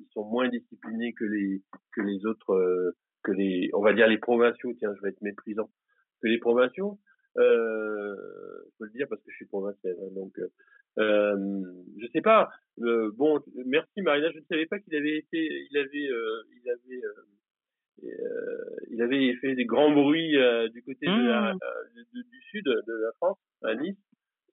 [0.00, 4.06] ils sont moins disciplinés que les que les autres euh, que les on va dire
[4.06, 5.70] les provinciaux tiens je vais être méprisant
[6.22, 6.98] que les provinciaux
[7.38, 8.16] euh,
[8.64, 10.48] je peux le dire parce que je suis provincial hein, donc euh,
[10.98, 11.62] euh,
[12.00, 15.76] je sais pas euh, bon merci Marina je ne savais pas qu'il avait été il
[15.76, 16.08] avait
[16.62, 17.02] il avait
[18.90, 20.36] il avait fait des grands bruits
[20.72, 21.58] du côté de la, mmh.
[22.14, 23.96] du sud de la France à Nice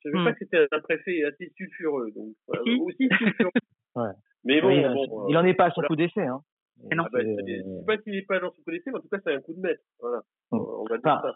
[0.03, 0.33] je savais pas mmh.
[0.33, 3.51] que c'était un préfet assez sulfureux donc aussi sulfureux
[3.95, 4.11] ouais.
[4.43, 6.21] Mais bon, bon il en est pas à son coup d'essai.
[6.21, 6.41] Hein.
[6.91, 9.09] Ah bah, je sais pas s'il n'est pas à son coup d'essai, mais en tout
[9.09, 9.81] cas, c'est un coup de maître.
[9.99, 10.21] Voilà.
[10.51, 10.57] Mmh.
[10.57, 11.33] On va dire ça.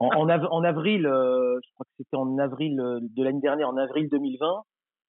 [0.00, 3.68] En, en, en, avril, euh, je crois que c'était en avril euh, de l'année dernière,
[3.68, 4.62] en avril 2020,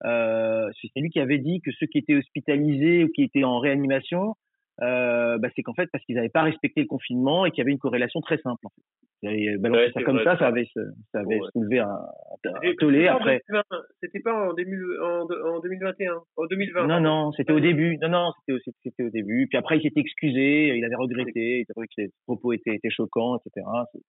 [0.06, 3.60] euh, c'est lui qui avait dit que ceux qui étaient hospitalisés ou qui étaient en
[3.60, 4.36] réanimation,
[4.82, 7.62] euh, bah, c'est qu'en fait, parce qu'ils n'avaient pas respecté le confinement et qu'il y
[7.62, 8.66] avait une corrélation très simple.
[8.66, 8.82] En fait.
[9.22, 10.48] Ils Ouais, ça comme vrai, ça, ça.
[10.48, 11.48] avait, ça avait Ouais.
[11.54, 13.42] soulevé un, un C'était- tollé c'était pas en après.
[13.50, 13.64] 2020,
[14.02, 16.88] C'était pas en, début, en, en 2021, en 2020.
[16.88, 17.98] Non, non, c'était au début.
[17.98, 19.48] Non, non, c'était au, c'était au début.
[19.50, 22.76] Puis après, il s'était excusé, il avait regretté, il avait trouvé que les propos étaient,
[22.76, 23.66] étaient choquants, etc.
[23.92, 24.00] C'est,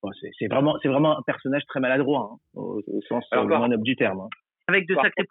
[0.00, 3.46] bon, c'est, c'est vraiment, c'est vraiment un personnage très maladroit, hein, au, au sens Alors,
[3.46, 4.20] euh, moins noble du terme.
[4.20, 4.28] hein.
[4.68, 5.26] Avec de Par sacrés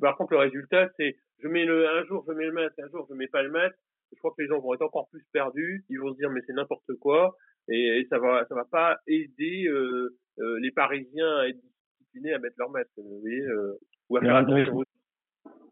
[0.00, 2.88] Par contre, le résultat, c'est je mets le un jour je mets le masque, un
[2.88, 3.76] jour je mets pas le masque.
[4.12, 5.84] Je crois que les gens vont être encore plus perdus.
[5.88, 7.36] Ils vont se dire mais c'est n'importe quoi
[7.68, 11.58] et, et ça va ça va pas aider euh, euh, les Parisiens à être
[12.00, 12.90] disciplinés à mettre leur masque.
[12.96, 13.78] Vous voyez, euh,
[14.10, 14.44] ou à faire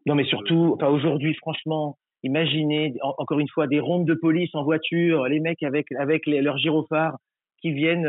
[0.05, 4.53] Non, mais surtout, enfin, aujourd'hui, franchement, imaginez, en- encore une fois, des rondes de police
[4.55, 7.17] en voiture, les mecs avec, avec les- leurs gyrophares
[7.61, 8.07] qui viennent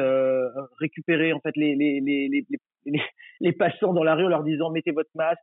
[0.78, 2.46] récupérer, en fait, les, les, les,
[3.40, 5.40] les, passants dans la rue en leur disant mettez votre masque.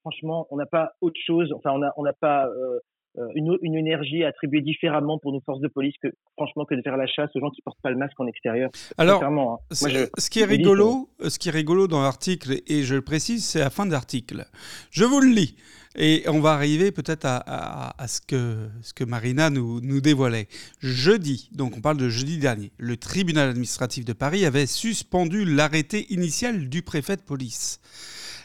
[0.00, 2.50] Franchement, on n'a pas autre chose, enfin, on n'a on n'a pas
[3.34, 6.82] une, une énergie à attribuer différemment pour nos forces de police que, franchement, que de
[6.82, 8.70] faire la chasse aux gens qui portent pas le masque en extérieur.
[8.98, 9.30] Alors, hein.
[9.30, 13.02] Moi, je- Ce qui est rigolo, ce qui est rigolo dans l'article, et je le
[13.02, 14.44] précise, c'est la fin de l'article.
[14.90, 15.56] Je vous le lis.
[15.98, 20.02] Et on va arriver peut-être à, à- à ce, que, ce que Marina nous, nous
[20.02, 20.46] dévoilait.
[20.80, 26.06] Jeudi, donc on parle de jeudi dernier, le tribunal administratif de Paris avait suspendu l'arrêté
[26.12, 27.80] initial du préfet de police.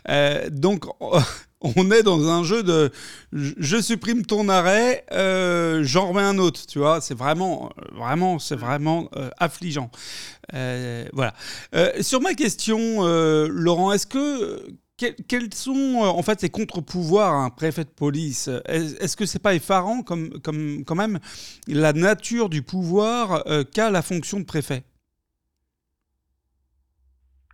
[0.09, 0.85] Euh, donc,
[1.61, 2.91] on est dans un jeu de
[3.33, 7.01] je supprime ton arrêt, euh, j'en remets un autre, tu vois.
[7.01, 9.91] C'est vraiment, vraiment, c'est vraiment euh, affligeant.
[10.53, 11.33] Euh, voilà.
[12.01, 13.03] Sur ma question,
[13.47, 19.01] Laurent, est-ce que quels, sont en fait les contre-pouvoirs à un préfet de police Est-
[19.01, 21.19] Est-ce que c'est pas effarant comme, comme quand même
[21.67, 23.43] la nature du pouvoir
[23.73, 24.83] qu'a la fonction de préfet?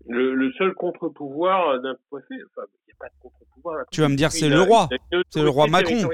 [0.09, 2.35] Le, seul contre-pouvoir d'un préfet,
[2.99, 3.85] pas de contre-pouvoir.
[3.91, 4.87] Tu vas me dire, c'est le roi.
[5.29, 6.09] C'est le roi Macron.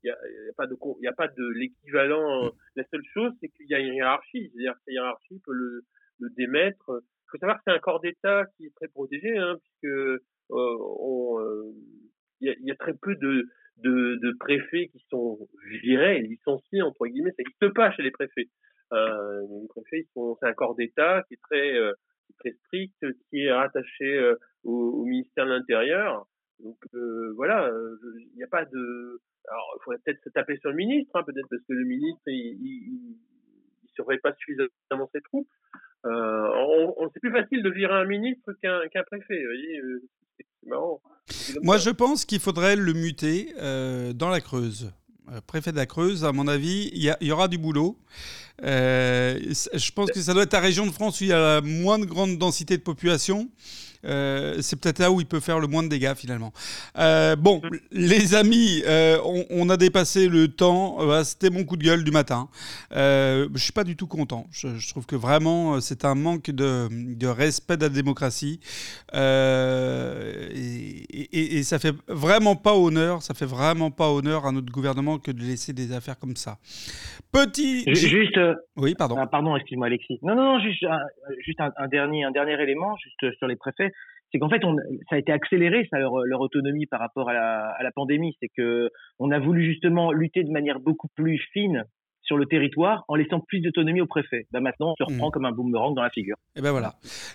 [0.00, 2.50] Il n'y a, y pas de, il y a pas de l'équivalent.
[2.76, 4.50] La seule chose, c'est qu'il y a une hiérarchie.
[4.52, 5.84] C'est-à-dire que cette hiérarchie peut le,
[6.20, 7.02] le démettre.
[7.26, 10.20] Il faut savoir que c'est un corps d'État qui est très protégé, hein, puisque euh,
[10.50, 11.72] on, euh,
[12.40, 13.48] il y, a, il y a très peu de,
[13.78, 15.38] de, de préfets qui sont,
[15.70, 17.32] je dirais, licenciés entre guillemets.
[17.32, 18.48] Ça n'existe pas chez les préfets.
[18.92, 21.92] Euh, les préfets, c'est un corps d'État qui est très, euh,
[22.38, 26.26] très strict, qui est rattaché euh, au, ministère de l'Intérieur.
[26.60, 29.20] Donc euh, voilà, euh, il n'y a pas de.
[29.48, 32.22] Alors, il faudrait peut-être se taper sur le ministre, hein, peut-être parce que le ministre,
[32.26, 33.16] il, il
[33.94, 35.48] surveille pas suffisamment ses troupes.
[36.04, 36.48] Euh,
[36.98, 39.42] on, c'est plus facile de virer un ministre qu'un qu'un préfet.
[39.42, 41.00] Vous c'est marrant.
[41.62, 43.52] Moi, je pense qu'il faudrait le muter
[44.14, 44.92] dans la Creuse.
[45.46, 47.98] Préfet de la Creuse, à mon avis, il y, aura du boulot.
[48.62, 51.60] Je pense que ça doit être la région de France où il y a la
[51.60, 53.48] moins de grande densité de population.
[54.04, 56.52] Euh, c'est peut-être là où il peut faire le moins de dégâts finalement.
[56.98, 60.96] Euh, bon, les amis, euh, on, on a dépassé le temps.
[60.98, 62.48] Voilà, C'était mon coup de gueule du matin.
[62.92, 64.46] Je suis pas du tout content.
[64.52, 68.60] Je, je trouve que vraiment c'est un manque de, de respect de la démocratie
[69.14, 69.18] et,
[71.32, 73.22] et- et ça fait vraiment pas honneur.
[73.22, 76.58] Ça fait vraiment pas honneur à notre gouvernement que de laisser des affaires comme ça.
[77.32, 77.84] Petit.
[77.94, 78.38] Ju- Juste,
[78.76, 79.16] Oui, pardon.
[79.18, 80.18] Ah, pardon, excuse-moi Alexis.
[80.22, 81.00] Non, non, non, juste, un,
[81.44, 83.87] juste un, un dernier, un dernier élément, juste sur les préfets,
[84.32, 84.76] c'est qu'en fait, on,
[85.08, 88.36] ça a été accéléré, ça, leur, leur autonomie par rapport à la, à la pandémie.
[88.40, 91.84] C'est que on a voulu justement lutter de manière beaucoup plus fine
[92.22, 94.46] sur le territoire en laissant plus d'autonomie aux préfets.
[94.52, 95.32] Ben maintenant, on se reprend Mhm.
[95.32, 96.36] comme un boomerang dans la figure.
[96.56, 96.92] Et ben voilà.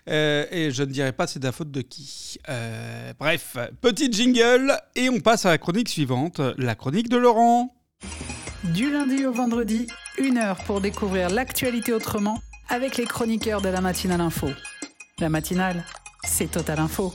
[0.08, 2.38] Euh, et je ne dirai pas c'est de la faute de qui.
[2.47, 7.73] Euh, bref, petit jingle et on passe à la chronique suivante, la chronique de Laurent.
[8.75, 9.88] Du lundi au vendredi,
[10.19, 12.38] une heure pour découvrir l'actualité autrement
[12.69, 14.47] avec les chroniqueurs de la matinale info.
[15.19, 15.84] La matinale,
[16.26, 17.12] c'est Total Info.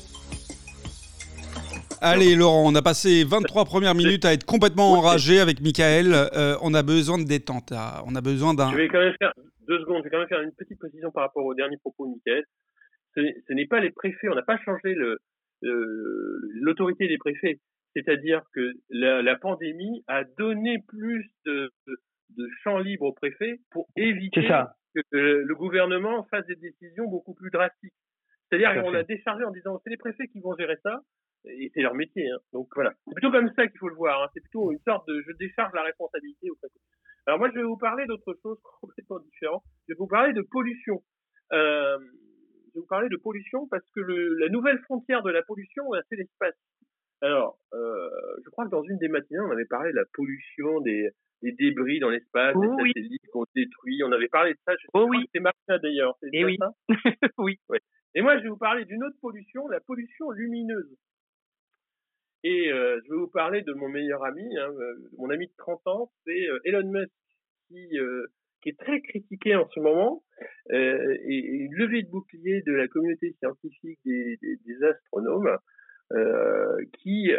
[2.01, 6.13] Allez Laurent, on a passé 23 premières minutes à être complètement enragé avec Michael.
[6.15, 7.71] Euh, on a besoin de détente.
[7.73, 8.05] là.
[8.07, 8.71] On a besoin d'un...
[8.71, 9.33] Je vais quand même faire
[9.67, 9.99] deux secondes.
[9.99, 12.45] Je vais quand même faire une petite précision par rapport au dernier propos de Michael.
[13.17, 14.29] Ce, ce n'est pas les préfets.
[14.31, 15.19] On n'a pas changé le
[15.63, 17.59] le- l'autorité des préfets.
[17.97, 21.97] C'est-à-dire que la, la pandémie a donné plus de, de,
[22.37, 24.75] de champ libre aux préfets pour éviter ça.
[24.95, 27.93] que euh, le gouvernement fasse des décisions beaucoup plus drastiques.
[28.51, 28.99] C'est-à-dire qu'on fait.
[28.99, 31.01] a déchargé en disant c'est les préfets qui vont gérer ça
[31.45, 32.29] et c'est leur métier.
[32.31, 32.39] Hein.
[32.53, 34.23] Donc voilà, c'est plutôt comme ça qu'il faut le voir.
[34.23, 34.29] Hein.
[34.35, 36.81] C'est plutôt une sorte de je décharge la responsabilité aux préfets.
[37.27, 39.63] Alors moi je vais vous parler d'autre chose complètement différent.
[39.89, 41.03] Je vais vous parler de pollution.
[41.53, 45.43] Euh, je vais vous parler de pollution parce que le, la nouvelle frontière de la
[45.43, 46.55] pollution, euh, c'est l'espace.
[47.21, 48.11] Alors, euh,
[48.45, 51.09] je crois que dans une des matinées, on avait parlé de la pollution des,
[51.43, 52.89] des débris dans l'espace, Oh des oui.
[52.95, 54.03] satellites qu'on détruit.
[54.05, 54.75] On avait parlé de ça.
[54.81, 55.29] Je Oh oui.
[55.35, 56.15] C'est Martin d'ailleurs.
[56.21, 56.57] C'est Eh oui.
[56.61, 56.71] ça?
[57.39, 57.59] Oui.
[58.15, 60.97] Et moi, je vais vous parler d'une autre pollution, la pollution lumineuse.
[62.45, 65.53] Et euh, je vais vous parler de mon meilleur ami, hein, euh, mon ami de
[65.59, 67.13] 30 ans, c'est euh, Elon Musk,
[67.69, 70.23] qui, est très critiqué en ce moment,
[70.71, 75.57] et, et levé de bouclier de la communauté scientifique des, des, astronomes,
[76.99, 77.31] qui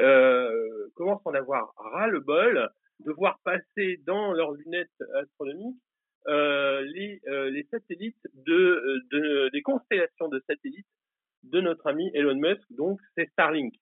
[0.95, 5.81] commencent à en avoir ras le bol de voir passer dans leurs lunettes astronomiques
[6.29, 10.87] les, euh, les satellites de, de, des constellations de satellites
[11.43, 13.73] de notre ami Elon Musk, donc c'est Starlink.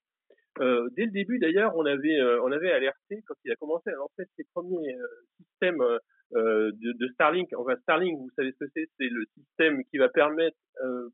[0.60, 3.89] Euh, dès le début d'ailleurs, on avait euh, on avait alerté quand il a commencé
[3.89, 5.07] à lancer ses premiers euh,
[5.38, 5.83] systèmes
[6.31, 7.49] de, Starlink.
[7.55, 10.57] Enfin Starlink, vous savez ce que c'est C'est le système qui va permettre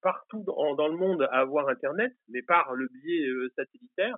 [0.01, 4.17] partout dans, dans, le monde à avoir Internet, mais par le biais satellitaire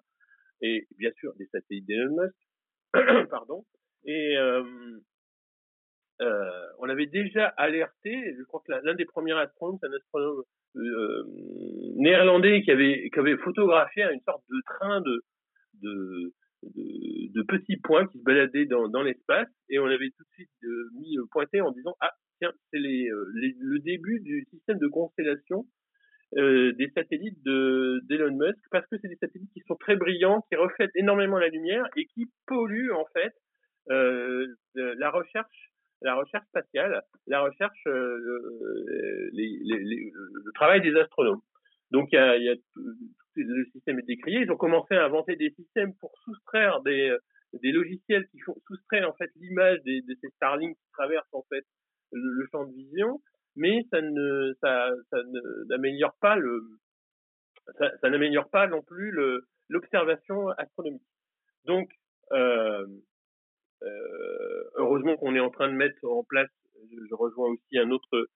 [0.62, 3.30] et bien sûr des satellites d'Elon Musk.
[3.30, 3.66] Pardon.
[4.06, 4.38] Et
[6.20, 8.36] on avait déjà alerté.
[8.38, 10.44] Je crois que l'un des premiers astronomes, c'est un astronome
[10.78, 11.24] euh,
[11.96, 15.24] néerlandais qui avait, photographié une sorte de train de,
[17.48, 21.18] petits points qui se baladaient dans, l'espace et on avait tout de suite euh, mis
[21.18, 25.66] euh, pointé en disant ah tiens c'est le début du système de constellation
[26.38, 30.44] euh, des satellites de d'Elon Musk parce que c'est des satellites qui sont très brillants,
[30.50, 33.34] qui reflètent énormément la lumière et qui polluent en fait
[33.92, 35.72] euh, la recherche
[36.06, 41.42] la recherche spatiale, la recherche, euh, euh, le travail des astronomes.
[41.92, 44.42] Donc le système est décrié.
[44.42, 47.18] Ils ont commencé à inventer des systèmes pour soustraire des,
[47.64, 51.66] logiciels qui font soustraire en fait l'image des, de ces Starlink qui traversent en fait
[52.12, 53.22] le, champ de vision,
[53.56, 54.02] mais ça
[55.70, 56.62] n'améliore pas le
[57.80, 59.12] ça, n'améliore pas non plus
[59.70, 61.02] l'observation astronomique.
[61.66, 61.90] Donc
[62.32, 62.86] euh,
[64.76, 66.50] heureusement qu'on est en train de mettre en place,
[66.92, 68.28] je, je rejoins aussi un autre,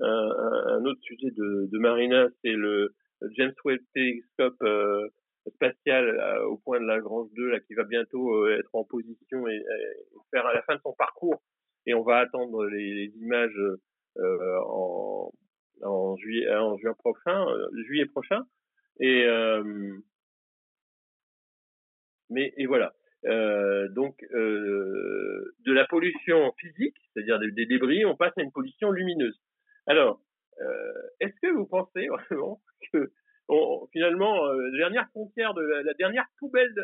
[0.00, 0.30] un,
[0.66, 2.94] un autre sujet de, de Marina, c'est le
[3.36, 5.08] James Webb Telescope euh,
[5.54, 9.46] spatial euh, au point de Lagrange 2 là qui va bientôt euh, être en position
[9.48, 9.96] et, et,
[10.30, 11.42] faire à la fin de son parcours.
[11.86, 13.58] Et on va attendre les, les images
[14.18, 15.32] euh, en,
[15.82, 17.46] en juillet en juin prochain
[17.86, 18.42] juillet prochain.
[19.00, 19.26] Et
[22.30, 22.92] mais et voilà
[23.26, 28.90] euh, donc euh, de la pollution physique, c'est-à-dire des, débris, on passe à une pollution
[28.90, 29.38] lumineuse.
[29.86, 30.20] Alors,
[30.60, 32.60] euh, est-ce que vous pensez vraiment
[32.92, 33.10] que
[33.48, 36.74] on, finalement euh, la dernière frontière de la, la dernière poubelle,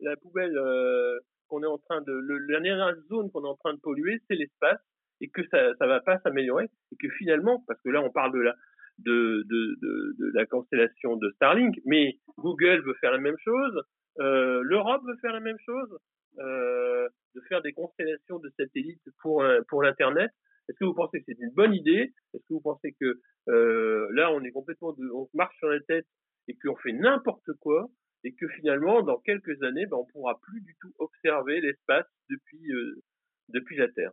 [0.00, 3.56] la poubelle euh, qu'on est en train de, le, la dernière zone qu'on est en
[3.56, 4.80] train de polluer, c'est l'espace
[5.20, 8.32] et que ça ça va pas s'améliorer et que finalement, parce que là on parle
[8.32, 8.54] de la
[8.98, 13.82] de, de, de, de la constellation de Starlink, mais Google veut faire la même chose,
[14.20, 15.98] euh, L'Europe veut faire la même chose,
[16.38, 20.30] euh, de faire des constellations de satellites pour euh, pour l'internet.
[20.68, 22.12] Est-ce que vous pensez que c'est une bonne idée?
[22.32, 25.80] Est-ce que vous pensez que euh, là on est complètement, de, on marche sur la
[25.80, 26.06] tête
[26.48, 27.86] et qu'on fait n'importe quoi
[28.24, 32.72] et que finalement dans quelques années, ben, on pourra plus du tout observer l'espace depuis
[32.72, 33.02] euh,
[33.50, 34.12] depuis la Terre?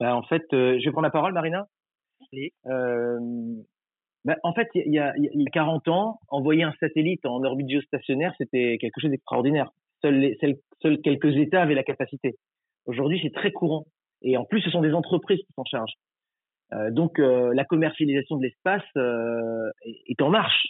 [0.00, 1.66] Ben, en fait, euh, je vais prendre la parole, Marina?
[2.32, 2.52] Oui.
[2.66, 3.18] Euh,
[4.24, 7.42] ben, en fait, il y, a, il y a 40 ans, envoyer un satellite en
[7.44, 9.70] orbite géostationnaire, c'était quelque chose d'extraordinaire.
[10.02, 10.34] Seuls,
[10.82, 12.36] seuls, quelques États avaient la capacité.
[12.86, 13.86] Aujourd'hui, c'est très courant.
[14.22, 15.94] Et en plus, ce sont des entreprises qui s'en chargent.
[16.72, 19.70] Euh, donc, euh, la commercialisation de l'espace euh,
[20.06, 20.66] est en marche.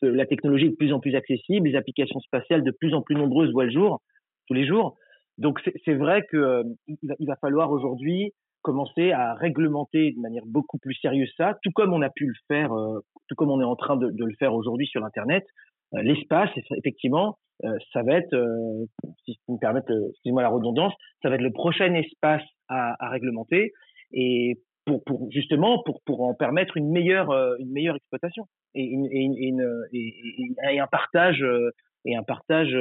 [0.00, 3.16] La technologie est de plus en plus accessible, les applications spatiales de plus en plus
[3.16, 4.00] nombreuses voient le jour,
[4.46, 4.96] tous les jours.
[5.38, 6.62] Donc, c'est vrai qu'il euh,
[7.02, 11.70] va, il va falloir aujourd'hui commencer à réglementer de manière beaucoup plus sérieuse ça, tout
[11.74, 14.34] comme on a pu le faire, euh, tout comme on est en train de, le
[14.38, 15.44] faire aujourd'hui sur Internet.
[15.94, 18.86] Euh, L'espace, effectivement, euh, ça va être, euh,
[19.24, 23.10] si vous me permettez, excusez-moi la redondance, ça va être le prochain espace à, à
[23.10, 23.72] réglementer
[24.12, 28.82] et pour, pour, justement pour, pour en permettre une meilleure, euh, une meilleure exploitation et,
[28.82, 31.44] une, et, une, et, et, un partage
[32.04, 32.76] et un partage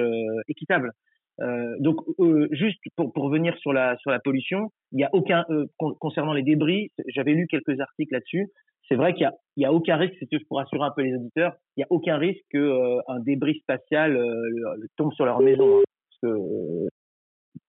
[0.47, 0.93] équitable.
[1.39, 5.09] Euh, donc, euh, juste pour, pour revenir sur la sur la pollution, il y a
[5.13, 6.91] aucun euh, concernant les débris.
[7.07, 8.47] J'avais lu quelques articles là-dessus.
[8.87, 11.01] C'est vrai qu'il y a il y a aucun risque, c'est pour rassurer un peu
[11.01, 15.39] les auditeurs, il y a aucun risque que euh, débris spatial euh, tombe sur leur
[15.39, 15.79] maison.
[15.79, 15.83] Hein,
[16.21, 16.87] parce que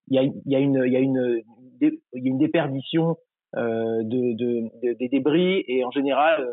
[0.09, 1.42] il y a il y a une il y a une
[1.81, 3.16] il y a une déperdition
[3.55, 6.48] de, de, de, des débris et en général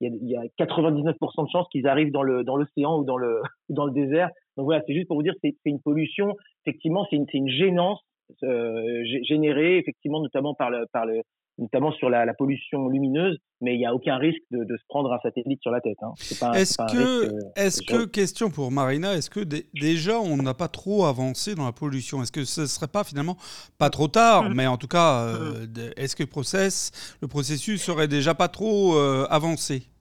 [0.00, 3.40] il y a, 99% de chances qu'ils arrivent dans le dans l'océan ou dans le
[3.68, 4.30] dans le désert.
[4.56, 6.36] Donc voilà, c'est juste pour vous dire, c'est une pollution.
[6.64, 8.00] Effectivement, c'est une, une gênance
[8.42, 11.22] euh, générée effectivement notamment par le par le
[11.58, 14.82] notamment sur la, la pollution lumineuse, mais il n'y a aucun risque de, de, se
[14.88, 15.98] prendre un satellite sur la tête.
[16.02, 16.12] Hein.
[16.54, 20.68] Est-ce que, risque, euh, est-ce que, question pour Marina, est-ce que déjà on n'a pas
[20.68, 22.22] trop avancé dans la pollution?
[22.22, 23.36] Est-ce que ce ne serait pas finalement
[23.78, 28.08] pas trop tard, mais en tout cas, euh, est-ce que le, process, le processus serait
[28.08, 29.91] déjà pas trop euh, avancé?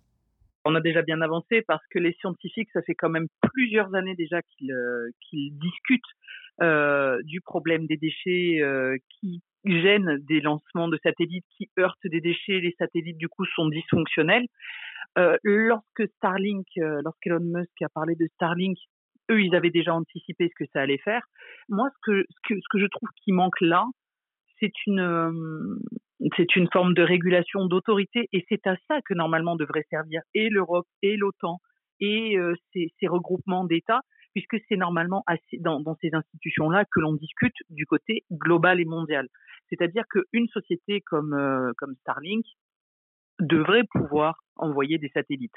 [0.65, 4.15] On a déjà bien avancé parce que les scientifiques, ça fait quand même plusieurs années
[4.15, 6.01] déjà qu'ils euh, qu'ils discutent
[6.61, 12.21] euh, du problème des déchets euh, qui gênent des lancements de satellites, qui heurtent des
[12.21, 12.59] déchets.
[12.59, 14.45] Les satellites, du coup, sont dysfonctionnels.
[15.17, 18.77] Euh, lorsque Starlink, euh, lorsqu'Elon Musk a parlé de Starlink,
[19.29, 21.25] eux, ils avaient déjà anticipé ce que ça allait faire.
[21.69, 23.85] Moi, ce que, ce que, ce que je trouve qui manque là,
[24.59, 25.31] c'est une, euh,
[26.37, 30.49] c'est une forme de régulation d'autorité et c'est à ça que normalement devrait servir et
[30.49, 31.59] l'Europe et l'OTAN
[31.99, 34.01] et euh, ces, regroupements d'États,
[34.33, 35.23] puisque c'est normalement
[35.59, 39.27] dans, ces institutions-là que l'on discute du côté global et mondial.
[39.69, 42.45] C'est-à-dire qu'une société euh, comme Starlink
[43.39, 45.55] devrait pouvoir envoyer des satellites.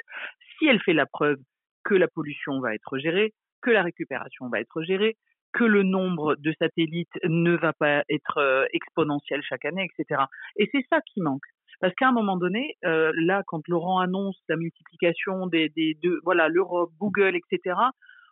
[0.59, 1.39] Si elle fait la preuve
[1.85, 5.17] que la pollution va être gérée, que la récupération va être gérée,
[5.55, 10.23] que le nombre de satellites ne va pas être euh, exponentiel chaque année, etc.
[10.57, 11.45] Et c'est ça qui manque.
[11.81, 16.21] Parce qu'à un moment donné, euh, là, quand Laurent annonce la multiplication des, des de,
[16.25, 17.77] voilà, l'Europe, Google, etc.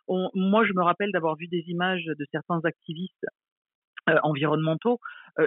[0.07, 3.25] Moi, je me rappelle d'avoir vu des images de certains activistes
[4.09, 4.99] euh, environnementaux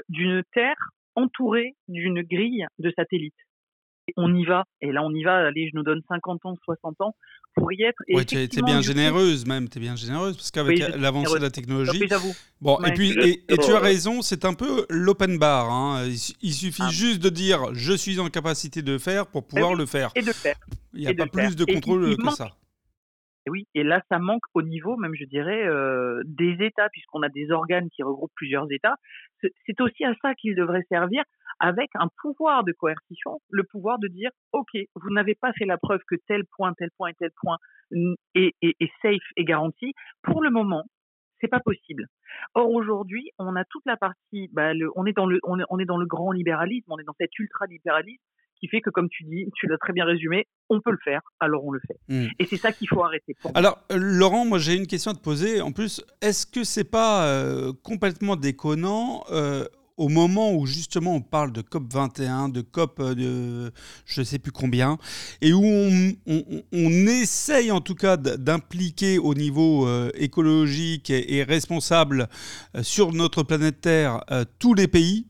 [0.09, 0.77] d'une terre
[1.15, 3.35] entourée d'une grille de satellites
[4.17, 4.65] on y va.
[4.81, 5.47] Et là, on y va.
[5.47, 7.15] Allez, je nous donne 50 ans, 60 ans
[7.57, 8.01] pour y être.
[8.07, 9.49] Et tu es, bien généreuse coup...
[9.49, 9.69] même.
[9.69, 12.07] Tu es bien généreuse parce qu'avec oui, l'avancée de la technologie.
[12.61, 15.71] Bon, ouais, et puis, et, et, tu as raison, c'est un peu l'open bar.
[15.71, 16.05] Hein.
[16.07, 16.91] Il, il, suffit ah.
[16.91, 20.13] juste de dire je suis en capacité de faire pour pouvoir oui, le faire.
[20.15, 20.57] Et de faire.
[20.93, 22.37] Il n'y a pas plus de contrôle que manque...
[22.37, 22.51] ça.
[23.49, 27.29] Oui, et là, ça manque au niveau, même je dirais, euh, des États, puisqu'on a
[27.29, 28.97] des organes qui regroupent plusieurs États.
[29.41, 31.23] C'est aussi à ça qu'ils devraient servir,
[31.59, 35.79] avec un pouvoir de coercition, le pouvoir de dire, OK, vous n'avez pas fait la
[35.79, 37.57] preuve que tel point, tel point et tel point
[38.35, 39.93] est, est, est safe et garanti.
[40.23, 40.85] Pour le moment,
[41.41, 42.07] c'est pas possible.
[42.55, 45.65] Or aujourd'hui, on a toute la partie, bah, le, on est dans le, on est,
[45.71, 48.23] on est dans le grand libéralisme, on est dans cet ultra libéralisme
[48.59, 51.21] qui fait que, comme tu dis, tu l'as très bien résumé, on peut le faire,
[51.41, 51.99] alors on le fait.
[52.09, 52.29] Mmh.
[52.39, 53.35] Et c'est ça qu'il faut arrêter.
[53.55, 55.61] alors, euh, Laurent, moi j'ai une question à te poser.
[55.61, 61.21] En plus, est-ce que c'est pas euh, complètement déconnant euh, au moment où justement on
[61.21, 63.73] parle de COP 21, de COP de
[64.05, 64.99] je ne sais plus combien,
[65.41, 72.29] et où on, essaye en tout cas d'impliquer au niveau euh, écologique et, responsable
[72.75, 75.27] euh, sur notre planète Terre euh, tous les pays,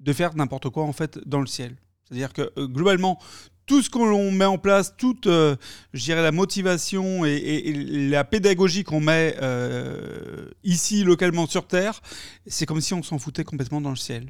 [0.00, 1.76] de faire n'importe quoi en fait dans le ciel.
[2.12, 3.18] C'est-à-dire que euh, globalement,
[3.66, 5.56] tout ce qu'on met en place, toute, euh,
[5.92, 7.72] je dirais, la motivation et,
[8.10, 12.00] la pédagogie qu'on met euh, ici, localement, sur Terre,
[12.46, 14.24] c'est comme si on s'en foutait complètement dans le ciel.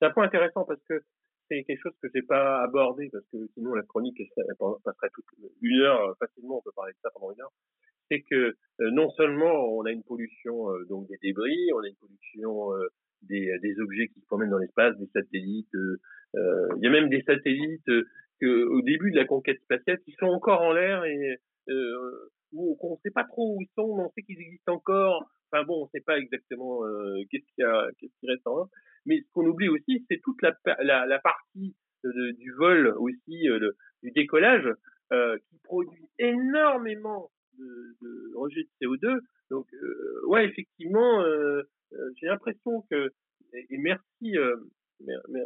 [0.00, 1.02] C'est un point intéressant parce que
[1.50, 4.22] c'est quelque chose que j'ai pas abordé parce que sinon la chronique
[4.58, 5.24] passerait toute
[5.60, 7.52] une heure facilement, on peut parler de ça pendant une heure.
[8.10, 11.88] C'est que euh, non seulement on a une pollution euh, donc des débris, on a
[11.88, 12.88] une pollution euh,
[13.22, 15.76] des, objets qui se promènent dans l'espace, des satellites.
[16.36, 17.90] Euh, il y a même des satellites
[18.40, 21.38] que, au début de la conquête spatiale qui sont encore en l'air et
[21.68, 24.74] euh, où on ne sait pas trop où ils sont, mais on sait qu'ils existent
[24.74, 25.30] encore.
[25.52, 27.62] Enfin bon, on ne sait pas exactement euh, qu'est-ce qui,
[27.98, 28.66] qu qui, reste en l'air.
[29.06, 33.44] Mais ce qu'on oublie aussi, c'est toute la, la, la partie de, du vol aussi,
[33.44, 34.68] de, du décollage,
[35.48, 39.20] qui produit énormément de, de rejet de CO2.
[39.50, 41.62] Donc, euh, ouais, effectivement, euh,
[42.20, 43.12] j'ai l'impression que,
[43.52, 44.56] et, et merci, euh,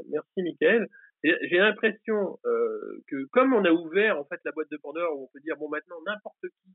[0.09, 0.89] merci Michael,
[1.25, 5.29] j'ai l'impression euh, que comme on a ouvert en fait la boîte de Pandore on
[5.33, 6.71] peut dire bon maintenant n'importe qui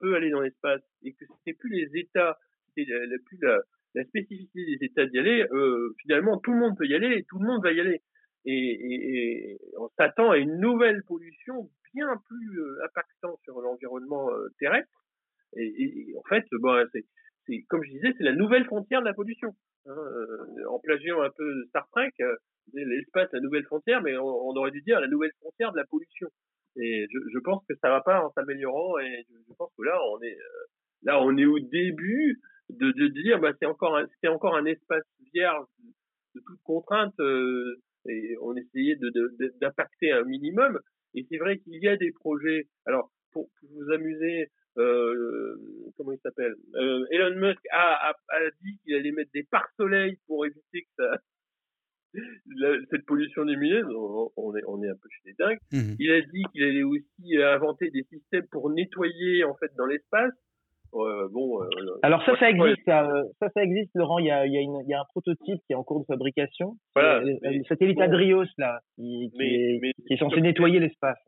[0.00, 2.38] peut aller dans l'espace et que c'est plus les États,
[2.74, 3.58] c'est plus la,
[3.94, 7.24] la, spécificité des États d'y aller, euh, finalement tout le monde peut y aller et
[7.24, 8.02] tout le monde va y aller.
[8.44, 15.04] Et, on s'attend à une nouvelle pollution bien plus euh, impactante sur l'environnement terrestre.
[15.56, 16.44] Et, en fait,
[17.46, 19.54] c'est comme je disais, c'est la nouvelle frontière de la pollution.
[19.86, 22.36] Hein, euh, en plagiant un peu Star Trek, euh,
[22.72, 26.28] l'espace, la nouvelle frontière, mais on, aurait dû dire la nouvelle frontière de la pollution.
[26.76, 28.98] Et je, pense que ça va pas en s'améliorant.
[29.00, 30.64] Et je, pense que là, on est euh,
[31.02, 32.40] là, on est au début
[32.70, 35.88] de, de dire, bah, c'est encore c'est encore un espace vierge de,
[36.36, 37.14] de toute contrainte.
[38.08, 38.96] Et on essayait
[39.60, 40.78] d'impacter un minimum.
[41.14, 42.68] Et c'est vrai qu'il y a des projets.
[42.86, 45.56] Alors, pour, pour vous amuser, euh,
[45.96, 50.16] comment il s'appelle euh, Elon Musk a, a, a dit qu'il allait mettre des pare-soleil
[50.26, 51.18] pour éviter que ça,
[52.56, 53.86] la, cette pollution lumineuse.
[53.94, 55.58] On, on, est, on est un peu chez les dingues.
[55.72, 55.96] Mmh.
[55.98, 60.32] Il a dit qu'il allait aussi inventer des systèmes pour nettoyer en fait dans l'espace.
[60.94, 61.68] Euh, bon, euh,
[62.02, 63.08] Alors ça, ça existe, ça,
[63.40, 64.18] ça, ça existe, Laurent.
[64.18, 65.82] Il y a, il y a, une, il y a un prototype qui est en
[65.82, 66.76] cours de fabrication.
[66.94, 67.20] Voilà.
[67.20, 67.98] Le, le satellite.
[68.00, 71.18] Adrios là, qui, qui, mais, est, mais, qui est censé nettoyer l'espace.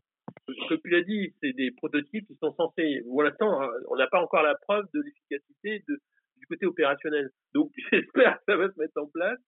[0.47, 3.03] Comme tu l'as dit, c'est des prototypes qui sont censés.
[3.09, 7.31] Pour l'instant, on n'a pas encore la preuve de l'efficacité du côté opérationnel.
[7.55, 9.39] Donc, j'espère que ça va se mettre en place.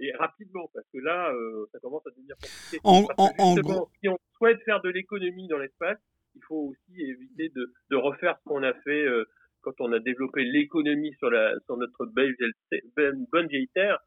[0.00, 2.78] et rapidement, parce que là, euh, ça commence à devenir compliqué.
[2.84, 5.98] En, Parce que justement, si on souhaite faire de l'économie dans l'espace,
[6.34, 9.24] il faut aussi éviter de, de refaire ce qu'on a fait euh,
[9.62, 12.34] quand on a développé l'économie sur, la, sur notre belle,
[12.96, 13.98] bonne- bonne vieille terre,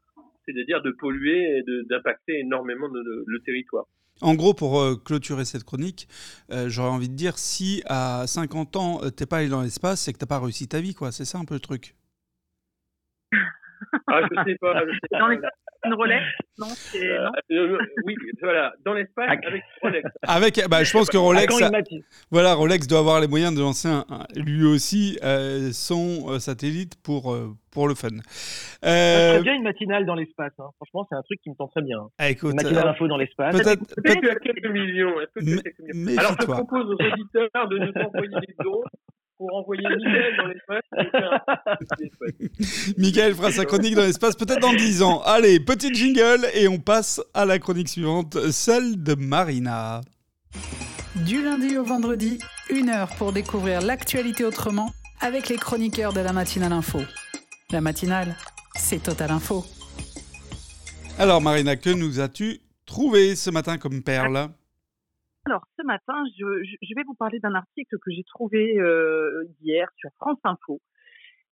[0.46, 3.86] c'est-à-dire de polluer et de- d'impacter énormément le, le- le territoire.
[4.20, 6.08] en gros, pour euh, clôturer cette chronique,
[6.50, 10.00] euh, j'aurais envie de dire si à 50 ans euh, t'es pas allé dans l'espace,
[10.02, 11.10] c'est que t'as pas réussi ta vie, quoi.
[11.12, 11.94] C'est ça un peu le truc.
[14.08, 14.82] Ah, je sais pas.
[14.86, 15.18] Je sais pas.
[15.18, 15.38] Dans les
[15.84, 16.22] une Rolex
[16.58, 17.32] Non, c'est Euh, non.
[17.74, 20.08] euh, oui, voilà, dans l'espace avec Rolex.
[20.22, 21.70] Avec, bah, je pense que Rolex, a-
[22.30, 26.38] voilà, Rolex doit avoir les moyens de lancer un- un- lui aussi euh, son euh,
[26.38, 28.10] satellite pour euh, pour le fun.
[28.84, 30.52] Euh, bien une matinale dans l'espace.
[30.58, 30.68] hein.
[30.76, 31.98] Franchement, c'est un truc qui me tente très bien.
[32.18, 33.56] ah, Une matinale euh, info dans l'espace.
[33.56, 33.82] peut-être,
[34.30, 36.18] as quelques millions Est-ce que quelques millions?
[36.18, 38.82] Alors, je propose aux auditeurs de nous envoyer des dons
[39.42, 40.84] pour envoyer Michel dans l'espace.
[42.98, 45.20] Michael fera sa chronique dans l'espace peut-être dans 10 ans.
[45.22, 50.00] Allez, petit jingle et on passe à la chronique suivante, celle de Marina.
[51.26, 52.38] Du lundi au vendredi,
[52.70, 54.90] une heure pour découvrir l'actualité autrement
[55.20, 57.00] avec les chroniqueurs de la matinale info.
[57.70, 58.36] La matinale,
[58.76, 59.64] c'est Total Info.
[61.18, 64.50] Alors Marina, que nous as-tu trouvé ce matin comme perle?
[65.44, 70.10] Alors, ce matin, je, vais vous parler d'un article que j'ai trouvé euh, hier sur
[70.16, 70.80] France Info.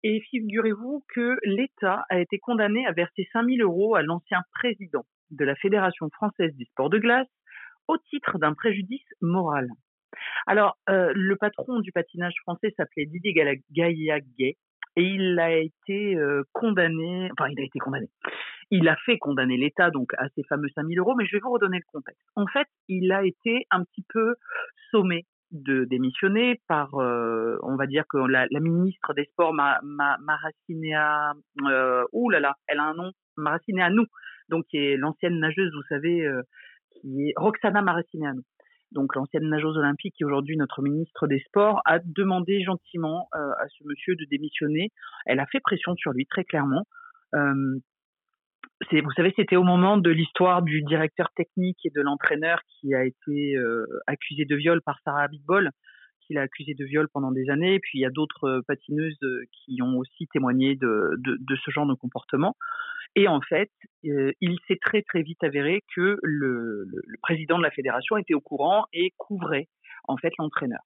[0.04, 5.44] Et figurez-vous que l'État a été condamné à verser 5000 euros à l'ancien président de
[5.44, 7.26] la Fédération française du sport de glace
[7.88, 9.68] au titre d'un préjudice moral.
[10.46, 14.56] Alors, euh, le patron du patinage français s'appelait Didier Gaillaguet
[14.96, 18.08] et il a été euh, condamné, enfin, il a été condamné.
[18.70, 21.52] Il a fait condamner l'État donc à ces fameux 5000 euros, mais je vais vous
[21.52, 22.24] redonner le contexte.
[22.36, 24.34] En fait, il a été un petit peu
[24.90, 30.16] sommé de démissionner par, euh, on va dire que la, ministre des Sports, Ma, Ma,
[30.18, 31.32] Maracinéa,
[31.66, 34.06] euh, ouh elle a un nom, Maracineanu,
[34.48, 36.42] donc qui est l'ancienne nageuse, vous savez, euh,
[36.92, 38.42] qui est Roxana Maracineanu.
[38.92, 43.68] Donc l'ancienne nageuse olympique qui aujourd'hui notre ministre des Sports a demandé gentiment euh, à
[43.68, 44.90] ce monsieur de démissionner.
[45.26, 46.84] Elle a fait pression sur lui très clairement.
[48.90, 53.04] Vous savez, c'était au moment de l'histoire du directeur technique et de l'entraîneur qui a
[53.04, 55.70] été euh, accusé de viol par Sarah Abitbol,
[56.22, 57.74] qui l'a accusé de viol pendant des années.
[57.74, 61.20] Et puis il y a d'autres euh, patineuses euh, qui ont aussi témoigné de,
[61.62, 62.56] ce genre de comportement.
[63.16, 63.70] Et en fait,
[64.02, 66.86] il s'est très très vite avéré que le
[67.22, 69.66] président de la fédération était au courant et couvrait
[70.04, 70.80] en fait l'entraîneur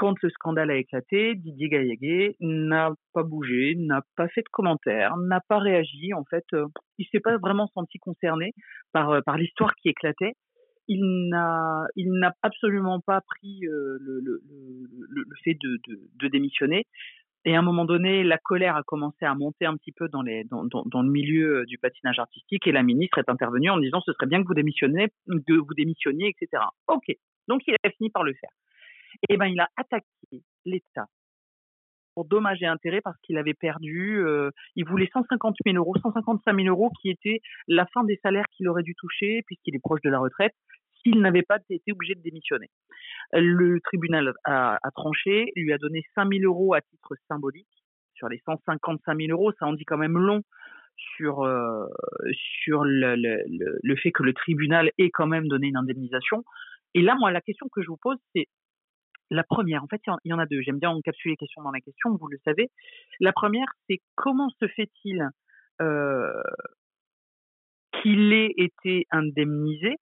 [0.00, 5.18] quand le scandale a éclaté, Didier Gaillaguet n'a pas bougé, n'a pas fait de commentaires,
[5.18, 6.14] n'a pas réagi.
[6.14, 8.54] En fait, euh, il s'est pas vraiment senti concerné
[8.92, 10.32] par euh, l'histoire qui éclatait.
[10.88, 14.42] Il n'a absolument pas pris euh, le,
[15.44, 16.86] fait de, démissionner.
[17.44, 20.22] Et à un moment donné, la colère a commencé à monter un petit peu dans,
[20.22, 24.42] le milieu du patinage artistique et la ministre est intervenue en disant ce serait bien
[24.42, 26.62] que vous démissionnez, que vous démissionniez, etc.
[26.88, 27.14] Ok.
[27.48, 28.50] Donc il a fini par le faire
[29.28, 30.06] eh ben, il a attaqué
[30.64, 31.06] l'État
[32.14, 36.54] pour dommages et intérêts parce qu'il avait perdu, euh, il voulait 150 000 euros, 155
[36.54, 40.02] 000 euros qui était la fin des salaires qu'il aurait dû toucher puisqu'il est proche
[40.02, 40.52] de la retraite
[41.02, 42.68] s'il n'avait pas été obligé de démissionner.
[43.32, 47.68] Le tribunal a, tranché, lui a donné 5 000 euros à titre symbolique
[48.14, 50.42] sur les 155 000 euros, ça en dit quand même long
[50.96, 51.86] sur euh,
[52.34, 53.14] sur le,
[53.82, 56.44] le fait que le tribunal ait quand même donné une indemnisation.
[56.92, 58.46] Et là, moi, la question que je vous pose, c'est
[59.30, 60.60] la première, en fait, il y en a deux.
[60.60, 62.70] J'aime bien encapsuler les questions dans la question, vous le savez.
[63.20, 65.28] La première, c'est comment se fait-il
[65.80, 66.42] euh,
[68.02, 69.96] qu'il ait été indemnisé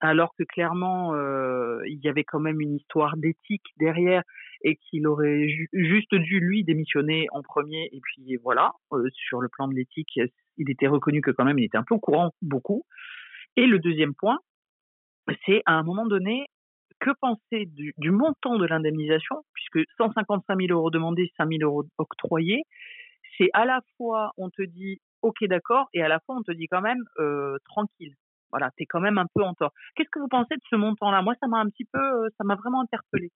[0.00, 4.22] alors que clairement euh, il y avait quand même une histoire d'éthique derrière
[4.62, 9.40] et qu'il aurait ju juste dû lui démissionner en premier et puis voilà euh, sur
[9.40, 10.18] le plan de l'éthique
[10.58, 12.84] il était reconnu que quand même il était un peu au courant beaucoup
[13.56, 14.38] et le deuxième point
[15.46, 16.46] c'est à un moment donné
[17.00, 21.84] que penser du, du montant de l'indemnisation, puisque 155 000 euros demandés, 5 000 euros
[21.98, 22.62] octroyés,
[23.38, 26.52] c'est à la fois on te dit ok d'accord et à la fois on te
[26.52, 28.14] dit quand même euh, tranquille.
[28.50, 29.72] Voilà, t'es quand même un peu en tort.
[29.96, 31.22] Qu'est-ce que vous pensez de ce montant-là?
[31.22, 33.32] Moi, ça m'a un petit peu, euh, ça m'a vraiment interpellé.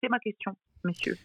[0.00, 1.16] C'est ma question, messieurs.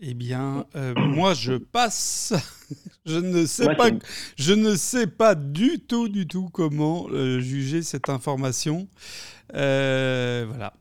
[0.00, 2.32] Eh bien, euh, moi, je passe.
[3.06, 3.88] je ne sais pas.
[4.36, 8.86] Je ne sais pas du tout, du tout comment euh, juger cette information.
[9.54, 10.72] Euh, voilà.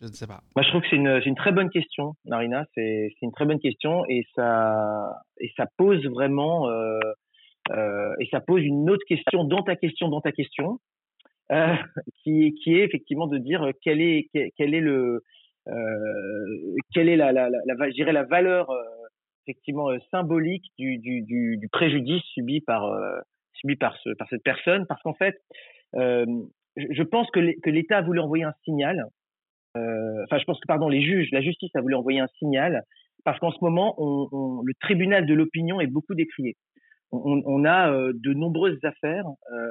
[0.00, 0.40] Je ne sais pas.
[0.56, 2.64] Moi, je trouve que c'est une, une, très bonne question, Narina.
[2.74, 6.98] C'est une très bonne question et ça, et ça pose vraiment, euh,
[7.70, 10.80] euh, et ça pose une autre question dans ta question, dans ta question,
[11.52, 11.74] euh,
[12.22, 15.22] qui, qui est effectivement de dire quel est, quel est le,
[15.68, 18.70] euh, quelle est la, la, la, la, valeur
[19.46, 22.90] effectivement symbolique du, du, du, préjudice subi par
[23.54, 25.40] subi par, ce, par cette personne, parce qu'en fait,
[25.94, 29.06] je pense que l'État a voulu envoyer un signal.
[29.76, 32.82] Euh, enfin, je pense que pardon, les juges, la justice a voulu envoyer un signal
[33.24, 36.56] parce qu'en ce moment, on, on, le tribunal de l'opinion est beaucoup décrié.
[37.10, 39.68] On, on a euh, de nombreuses affaires euh,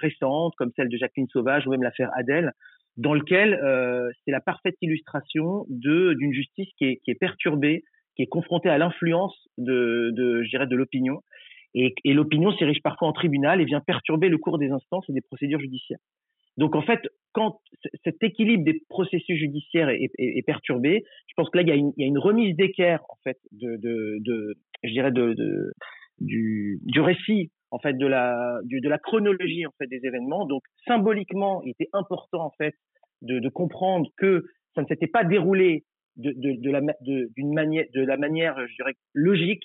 [0.00, 2.52] récentes, comme celle de Jacqueline Sauvage ou même l'affaire Adèle,
[2.96, 7.82] dans lequel euh, c'est la parfaite illustration d'une justice qui est, qui est perturbée,
[8.16, 11.20] qui est confrontée à l'influence de, de, de l'opinion.
[11.74, 15.12] Et, et l'opinion s'érige parfois en tribunal et vient perturber le cours des instances et
[15.12, 15.98] des procédures judiciaires.
[16.56, 17.00] Donc en fait,
[17.32, 17.60] quand
[18.04, 21.92] cet équilibre des processus judiciaires est, perturbé, je pense que là il y a une,
[21.96, 25.72] il y a remise d'équerre en fait de, de, de, je dirais de, de
[26.20, 30.46] du, du récit en fait de la de la chronologie en fait des événements.
[30.46, 32.74] Donc symboliquement, il était important en fait
[33.22, 34.44] de, de comprendre que
[34.74, 35.84] ça ne s'était pas déroulé
[36.16, 39.64] de, de, de la d'une manière de la manière je dirais logique,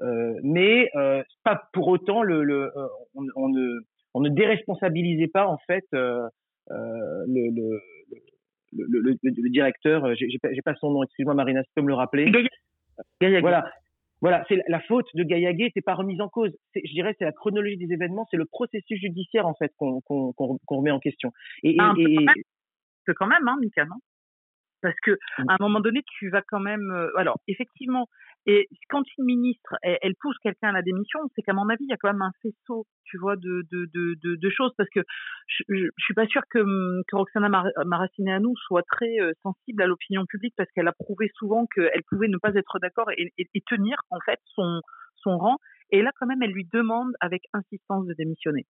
[0.00, 3.80] euh, mais euh, pas pour autant le, le euh, on, on ne
[4.14, 6.28] on ne déresponsabilisait pas en fait euh,
[6.70, 7.80] euh, le, le,
[8.72, 11.94] le, le, le, directeur, euh, j'ai pas, pas son nom, excuse-moi Marina, c'est comme le
[11.94, 12.30] rappeler.
[13.20, 13.64] Voilà,
[14.20, 16.52] voilà, c'est la faute de Gaillaguet n'était pas remise en cause.
[16.74, 20.32] Je dirais c'est la chronologie des événements, c'est le processus judiciaire en fait qu'on qu'on
[20.32, 21.32] qu'on remet en question.
[21.62, 23.14] Et, ah, et, et...
[23.14, 23.96] quand même, hein, Mika, non
[24.80, 25.48] parce que mmh.
[25.48, 27.10] à un moment donné, tu vas quand même.
[27.16, 28.06] alors, effectivement,
[28.50, 31.90] et quand une ministre, elle, pousse quelqu'un à la démission, c'est qu'à mon avis, il
[31.90, 35.00] y a quand même un faisceau, tu vois, de, de, de, choses, parce que
[35.46, 36.58] je, je, suis pas sûre que,
[37.06, 41.30] que Roxana Mar Maracineanu soit très euh, sensible à l'opinion publique, parce qu'elle a prouvé
[41.34, 44.80] souvent qu'elle pouvait ne pas être d'accord et, tenir, en fait, son,
[45.16, 45.58] son rang.
[45.90, 48.64] Et là, quand même, elle lui demande avec insistance de démissionner.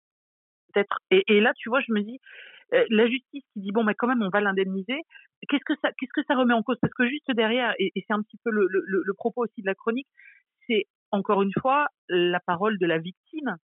[1.10, 2.18] Et, là, tu vois, je me dis,
[2.70, 5.00] la justice qui dit bon mais quand même on va l'indemniser
[5.48, 6.78] qu'est-ce que ça qu'est-ce que ça remet en cause?
[6.80, 9.62] Parce que juste derrière et, et c'est un petit peu le, le, le, propos aussi
[9.62, 10.08] de la chronique
[10.66, 13.56] c'est encore une fois la parole de la victime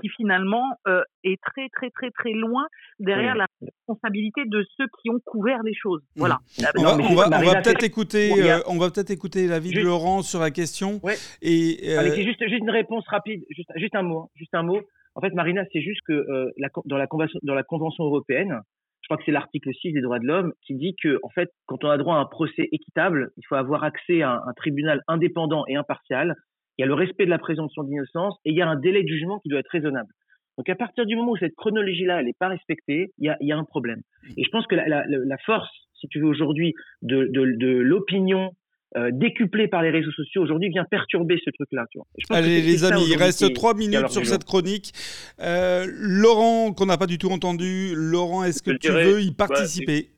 [0.00, 2.66] qui finalement euh, est très très très très loin
[2.98, 6.00] derrière la responsabilité de ceux qui ont couvert les choses.
[6.14, 6.20] Mmh.
[6.20, 6.38] Voilà.
[6.76, 9.80] On va, on va, on va peut-être écouter, euh, on va peut-être écouter l'avis de
[9.80, 11.00] Laurent sur la question.
[11.02, 11.16] Ouais.
[11.42, 12.14] Et euh...
[12.14, 14.80] juste, juste une réponse rapide, juste, juste un mot, hein, juste un mot.
[15.14, 16.50] En fait, Marina, c'est juste que euh,
[16.84, 18.60] dans, la convention, européenne,
[19.02, 21.50] je crois que c'est l'article 6 des droits de l'homme qui dit que, en fait,
[21.66, 24.52] quand on a droit à un procès équitable, il faut avoir accès à un, un
[24.54, 26.34] tribunal indépendant et impartial.
[26.78, 29.02] Il y a le respect de la présomption d'innocence et il y a un délai
[29.02, 30.12] de jugement qui doit être raisonnable.
[30.56, 33.56] Donc à partir du moment où cette chronologie-là, elle n'est pas respectée, il y a,
[33.56, 34.02] un problème.
[34.36, 38.50] Et je pense que la, force, si tu veux, aujourd'hui, de l'opinion
[38.96, 41.86] euh, décuplé par les réseaux sociaux aujourd'hui vient perturber ce truc-là.
[42.30, 44.92] Allez les amis, il reste trois minutes sur cette chronique.
[45.40, 49.22] Euh, Laurent, qu'on n'a pas du tout entendu, Laurent, est-ce que je tu dirais, veux
[49.22, 50.10] y participer?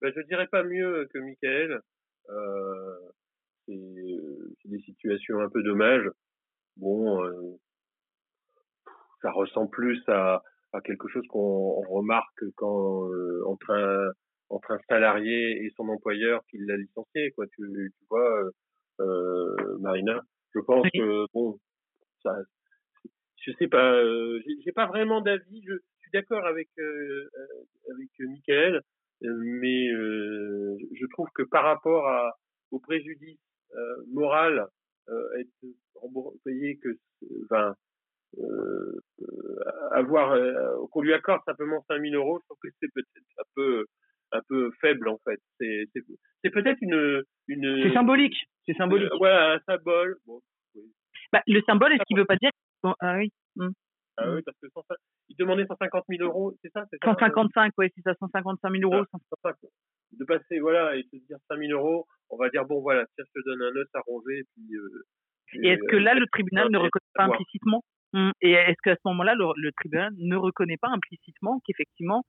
[0.00, 1.80] bah, bah, Je dirais pas mieux que Michael.
[2.30, 2.96] Euh,
[3.66, 6.08] c'est des situations un peu dommages.
[6.76, 7.20] Bon,
[9.22, 14.10] ça ressemble plus à, à quelque chose qu'on remarque quand euh, en train
[14.52, 17.46] entre un salarié et son employeur qui l'a licencié, quoi.
[17.48, 18.50] Tu, tu vois,
[19.00, 20.20] euh, Marina.
[20.54, 21.58] Je pense que bon,
[22.22, 22.36] ça,
[23.36, 25.62] je sais pas, euh, j'ai pas vraiment d'avis.
[25.66, 27.30] Je, suis d'accord avec euh,
[27.90, 28.82] avec Michael,
[29.22, 32.36] mais euh, je trouve que par rapport à,
[32.70, 33.38] au préjudice
[33.74, 34.66] euh, moral,
[35.08, 36.98] euh, être payé que,
[37.44, 37.74] enfin,
[38.38, 39.00] euh,
[39.92, 40.36] avoir
[40.90, 43.86] qu'on lui accorde simplement 5000 euros, je trouve que c'est peut-être un peu
[44.32, 45.40] un peu faible en fait.
[45.58, 45.84] C'est
[46.42, 47.82] c'est peut-être une une.
[47.82, 48.36] C'est symbolique.
[48.66, 49.10] C'est symbolique.
[49.12, 50.16] Euh, voilà un symbole.
[50.26, 50.40] Bon,
[50.74, 50.82] oui.
[51.32, 52.50] bah, le symbole, est-ce qu'il veut pas dire
[53.00, 53.30] Ah oui.
[53.56, 53.68] Mmh.
[54.18, 54.82] Ah oui, parce que 100,
[55.30, 59.04] il demandait 150 000 euros, c'est ça, 155, oui, c'est ça, 155 000 euros.
[59.44, 59.52] Ah,
[60.12, 63.24] de passer, voilà, et se dire 5 000 euros, on va dire, bon, voilà, tiens,
[63.26, 64.76] je te donne un os à ronger, et puis.
[64.76, 68.30] Euh, et est-ce que là, le tribunal ne reconnaît pas implicitement mmh.
[68.42, 72.24] Et est-ce qu'à ce, ce moment-là, le, le, tribunal ne reconnaît pas implicitement qu'effectivement,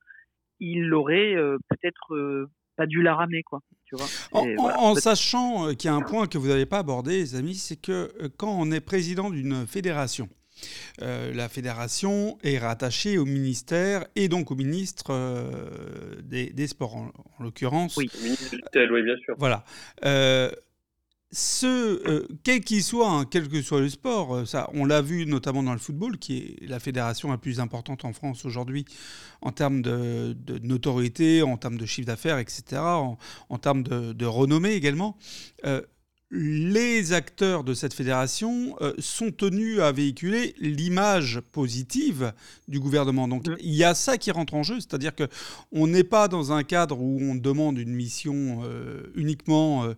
[0.63, 3.59] il l'aurait euh, peut-être euh, pas dû la ramer, quoi.
[3.85, 6.65] Tu vois en, voilà, en sachant euh, qu'il y a un point que vous n'avez
[6.65, 10.29] pas abordé, les amis, c'est que quand on est président d'une fédération,
[11.01, 16.95] euh, la fédération est rattachée au ministère et donc au ministre euh, des, des, Sports,
[16.95, 17.97] en, en l'occurrence.
[17.97, 19.35] Oui, ministre oui, bien sûr.
[19.37, 19.65] Voilà.
[20.05, 20.49] Euh,
[21.33, 25.01] ce, euh, quel qu'il soit, hein, quel que soit le sport, euh, ça, on l'a
[25.01, 28.85] vu notamment dans le football, qui est la fédération la plus importante en France aujourd'hui
[29.41, 33.17] en termes de, notoriété, en termes de chiffre d'affaires, etc., en,
[33.59, 35.17] termes de, de, renommée également.
[35.65, 35.81] Euh,
[36.35, 42.33] les acteurs de cette fédération euh, sont tenus à véhiculer l'image positive
[42.67, 43.27] du gouvernement.
[43.27, 43.55] Donc Mm.
[43.61, 45.27] il y a ça qui rentre en jeu, c'est-à-dire que
[45.71, 49.93] on n'est pas dans un cadre où on demande une mission euh, uniquement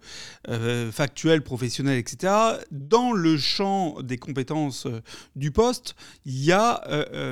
[0.50, 2.34] euh, factuelle, professionnelle, etc.
[2.72, 4.88] Dans le champ des compétences
[5.36, 6.84] du poste, il y a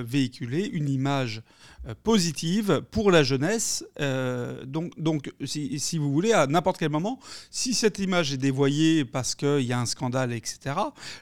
[0.06, 1.42] véhiculé une image
[2.04, 3.86] positive pour la jeunesse.
[4.00, 7.20] Euh, donc, donc si, vous voulez, à n'importe quel moment,
[7.50, 10.76] si cette image est dévoyée parce qu'il y a un scandale, etc.,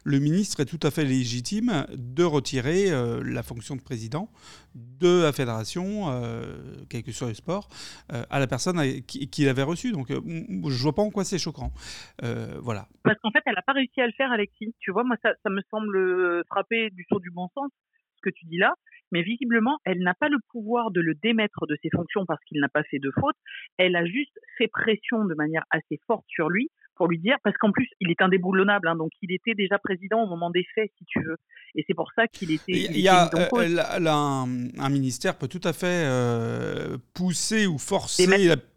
[0.04, 4.30] le ministre est tout à fait légitime de retirer euh, la fonction de président
[4.74, 7.68] de la fédération, euh, quel que soit le sport,
[8.14, 9.92] euh, à la personne à- qui, qui l'avait reçu.
[9.92, 11.74] Donc, je vois pas en quoi c'est choquant.
[12.22, 12.88] Voilà.
[13.04, 14.74] Parce qu'en fait, elle n'a pas réussi à le faire, Alexis.
[14.80, 17.70] Tu vois, moi, ça, me semble frapper du saut du bon sens,
[18.16, 18.74] ce que tu dis là.
[19.12, 22.60] Mais visiblement, elle n'a pas le pouvoir de le démettre de ses fonctions parce qu'il
[22.60, 23.36] n'a pas fait de faute.
[23.78, 27.58] Elle a juste fait pression de manière assez forte sur lui pour lui dire, parce
[27.58, 30.92] qu'en plus, il est indéboulonnable, hein, donc il était déjà président au moment des faits,
[30.98, 31.38] si tu veux.
[31.74, 32.64] Et c'est pour ça qu'il était.
[32.68, 36.98] Il il y a, euh, là- là, un, un ministère peut tout à fait euh,
[37.14, 38.26] pousser ou forcer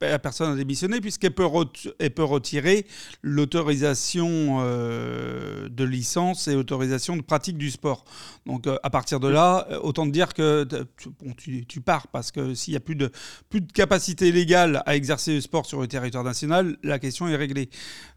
[0.00, 1.46] la, la personne à démissionner puisqu'elle peut,
[1.98, 2.86] elle peut retirer
[3.22, 8.04] l'autorisation euh, de licence et autorisation de pratique du sport.
[8.46, 11.80] Donc à partir de là, euh, autant te dire que t- tu, bon, tu, tu
[11.80, 13.10] pars parce que s'il n'y a plus de,
[13.50, 17.36] plus de capacité légale à exercer le sport sur le territoire national, la question est
[17.36, 17.68] réglée.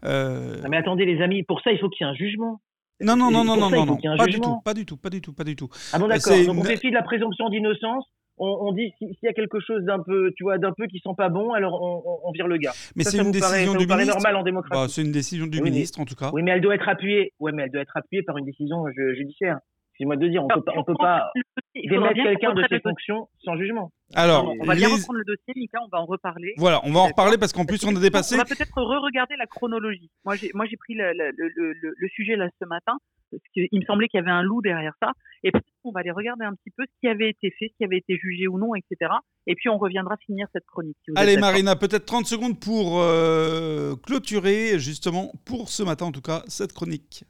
[0.04, 2.60] Euh, mais attendez, les amis, pour ça, il faut qu'il y ait un jugement.
[3.00, 5.20] non, non, non, non, non, ça, non, pas du tout, pas du tout, pas du
[5.20, 5.68] tout, pas du tout.
[5.92, 6.32] Ah bon, d'accord.
[6.32, 8.04] C'est Donc, on fi de la présomption d'innocence.
[8.40, 10.86] On, on dit si- s'il y a quelque chose d'un peu, tu vois, d'un peu
[10.86, 11.82] qui sent pas bon, alors
[12.24, 12.70] on, vire le gars.
[12.94, 14.14] Mais Ça, c'est une paraît- décision du ministre.
[14.14, 14.80] normal en démocratie.
[14.80, 16.30] Bah, c'est une décision du Oui, mais- ministre en tout cas.
[16.32, 17.32] Oui, mais elle doit être appuyée.
[17.40, 19.58] Ouais, mais elle doit être appuyée par une décision ju- judiciaire.
[19.98, 21.32] Excusez-moi de dire, on Alors, peut pas, on peut pas
[21.74, 23.90] démettre quelqu'un de ses fonctions sans jugement.
[24.14, 26.54] Alors, On va bien reprendre le dossier, Mika, on va en reparler.
[26.56, 28.36] voilà, on va en reparler parce qu'en plus on a dépassé.
[28.36, 30.08] On va peut-être re-regarder la chronologie.
[30.24, 32.92] Moi, j'ai, moi, j'ai pris le, le, le, le, le sujet là ce matin
[33.32, 35.10] parce qu'il me semblait qu'il y avait un loup derrière ça.
[35.42, 37.76] Et peut-être qu'on va aller regarder un petit peu ce qui avait été fait, ce
[37.76, 39.10] qui avait été jugé ou non, etc.
[39.48, 40.96] Et puis on reviendra finir cette chronique.
[41.04, 41.36] si Allez.
[41.36, 46.72] Marina, peut-être 30 secondes pour euh, clôturer justement pour ce matin en tout cas cette
[46.72, 47.24] chronique.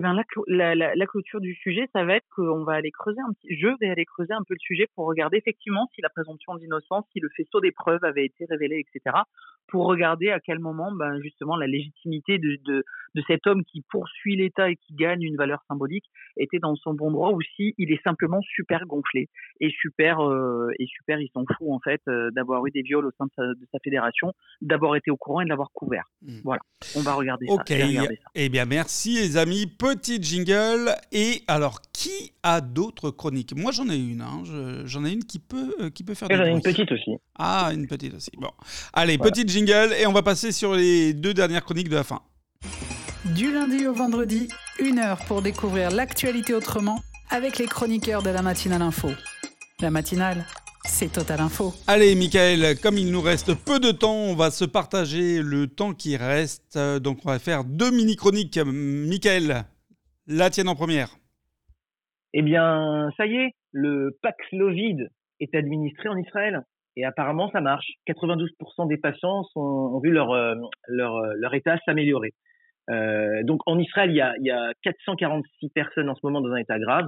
[0.00, 3.68] Ben, la, clôture du sujet, ça va être qu'on va aller creuser un petit, je
[3.80, 7.20] vais aller creuser un peu le sujet pour regarder effectivement si la présomption d'innocence, si
[7.20, 9.14] le faisceau des preuves avait été révélé, etc.
[9.68, 12.84] Pour regarder à quel moment, ben, justement, la légitimité de, de,
[13.14, 16.06] de cet homme qui poursuit l'État et qui gagne une valeur symbolique
[16.36, 19.28] était dans son bon droit ou si il est simplement super gonflé
[19.60, 23.06] et super, euh, et super, il s'en fout en fait euh, d'avoir eu des viols
[23.06, 26.04] au sein de sa, de sa fédération, d'avoir été au courant et de l'avoir couvert.
[26.22, 26.40] Mm.
[26.42, 26.62] Voilà,
[26.96, 27.76] on va regarder Ok, ça.
[27.78, 28.08] ça.
[28.34, 30.90] eh bien merci les amis, petit jingle.
[31.12, 33.54] Et alors qui a d'autres chroniques?
[33.56, 34.42] Moi j'en ai une, hein.
[34.44, 37.12] Je- j'en ai une qui peut, euh, qui peut faire J'en ai une petite aussi.
[37.42, 38.30] Ah, une petite aussi.
[38.36, 38.50] Bon,
[38.92, 39.30] allez, Voilà.
[39.32, 42.20] petite jingle et on va passer sur les deux dernières chroniques de la fin.
[43.34, 46.98] Du lundi au vendredi, une heure pour découvrir l'actualité autrement
[47.30, 49.08] avec les chroniqueurs de la matinale info.
[49.80, 50.44] La matinale,
[50.84, 51.72] c'est Total Info.
[51.86, 55.94] Allez, Michael, comme il nous reste peu de temps, on va se partager le temps
[55.94, 56.76] qui reste.
[56.76, 58.58] Euh, Donc, on va faire deux mini-chroniques.
[58.62, 59.64] Michael,
[60.26, 61.08] la tienne en première.
[62.34, 65.08] Eh bien, ça y est, le Paxlovid
[65.40, 66.60] est administré en Israël.
[66.96, 67.86] Et apparemment, ça marche.
[68.08, 70.54] 92% des patients ont vu leur, euh,
[70.88, 72.32] leur, euh, leur état s'améliorer.
[72.90, 76.40] Euh, donc, en Israël, il y, a, il y a 446 personnes en ce moment
[76.40, 77.06] dans un état grave,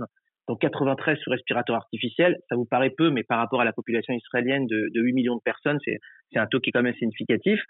[0.48, 2.38] donc 93 sous respiratoire artificiel.
[2.48, 5.36] Ça vous paraît peu, mais par rapport à la population israélienne de, de 8 millions
[5.36, 5.98] de personnes, c'est
[6.38, 7.60] un taux qui est quand même significatif.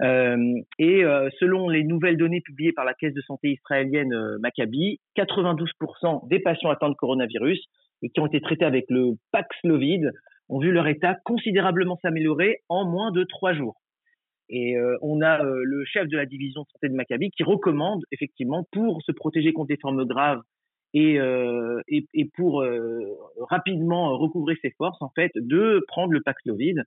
[0.00, 1.04] Et
[1.38, 6.70] selon les nouvelles données publiées par la Caisse de santé israélienne Maccabi, 92% des patients
[6.70, 7.62] atteints de coronavirus
[8.02, 10.10] qui ont été traités avec le Paxlovid
[10.48, 13.80] ont vu leur état considérablement s'améliorer en moins de trois jours.
[14.48, 17.42] Et euh, on a euh, le chef de la division de santé de Maccabi qui
[17.42, 20.42] recommande effectivement pour se protéger contre des formes graves
[20.92, 22.64] et, euh, et, et pour
[23.40, 26.84] rapidement recouvrer ses forces, en fait, de prendre le Paxlovid.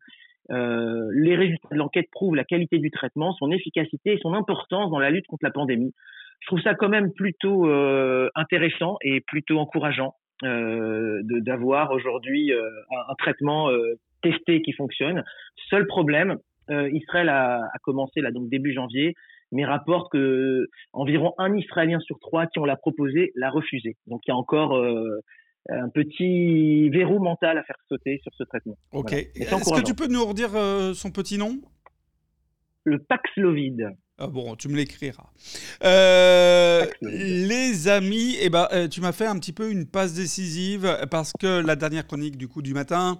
[0.50, 5.00] Les résultats de l'enquête prouvent la qualité du traitement, son efficacité et son importance dans
[5.00, 5.94] la lutte contre la pandémie.
[6.40, 7.70] Je trouve ça quand même plutôt
[8.34, 15.24] intéressant et plutôt encourageant d'avoir aujourd'hui euh, un, un traitement euh, testé qui fonctionne.
[15.70, 16.38] Seul problème,
[16.70, 19.16] euh, Israël a, a commencé là donc début janvier,
[19.52, 23.96] mais rapporte que environ un Israélien sur trois qui ont l'a proposé l'a refusé.
[24.06, 25.22] Donc il y a encore euh,
[25.70, 28.78] un petit verrou mental à faire sauter sur ce traitement.
[28.92, 29.10] Ok.
[29.10, 29.22] Voilà.
[29.36, 31.62] Est-ce que tu peux nous redire euh, son petit nom?
[32.84, 33.90] Le Paxlovid.
[34.20, 35.28] Ah bon, tu me l'écriras.
[35.84, 41.06] Euh, les amis, eh ben, euh, tu m'as fait un petit peu une passe décisive
[41.12, 43.20] parce que la dernière chronique du coup du matin,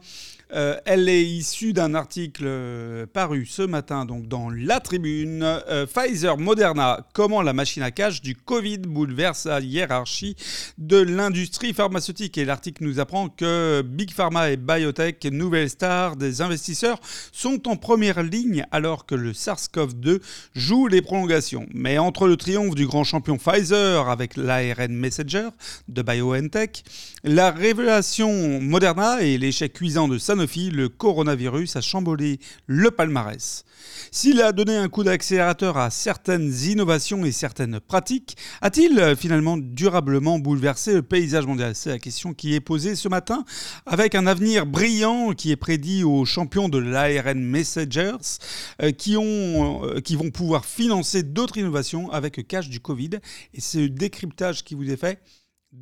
[0.54, 5.46] euh, elle est issue d'un article paru ce matin donc dans La Tribune.
[5.94, 10.36] Pfizer Moderna, comment la machine à cash du Covid bouleverse la hiérarchie
[10.80, 12.40] de l'industrie pharmaceutique?
[12.40, 17.00] Et l'article nous apprend que Big Pharma et Biotech, nouvelles stars des investisseurs,
[17.32, 20.22] sont en première ligne alors que le SARS-CoV-2
[20.56, 21.66] joue les prolongations.
[21.74, 25.50] Mais entre le triomphe du grand champion Pfizer avec l'ARN Messenger
[25.88, 26.84] de BioNTech,
[27.24, 33.66] la révélation Moderna et l'échec cuisant de Sanofi, le coronavirus a chamboulé le palmarès.
[34.12, 40.40] S'il a donné un coup d'accélérateur à certaines innovations et certaines pratiques, a-t-il finalement durablement
[40.40, 41.76] bouleversé le paysage mondial?
[41.76, 43.46] C'est la question qui est posée ce matin,
[43.86, 48.40] avec un avenir brillant qui est prédit aux champions de l'ARN Messengers,
[48.82, 53.12] euh, qui, ont, euh, qui vont pouvoir financer d'autres innovations avec le cash du Covid.
[53.54, 55.20] Et c'est le décryptage qui vous est fait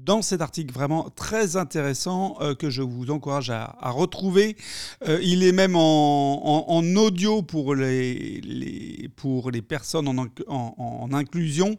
[0.03, 4.55] dans cet article vraiment très intéressant euh, que je vous encourage à, retrouver.
[5.07, 11.77] Euh, il est même en, audio pour les, pour les personnes en, en inclusion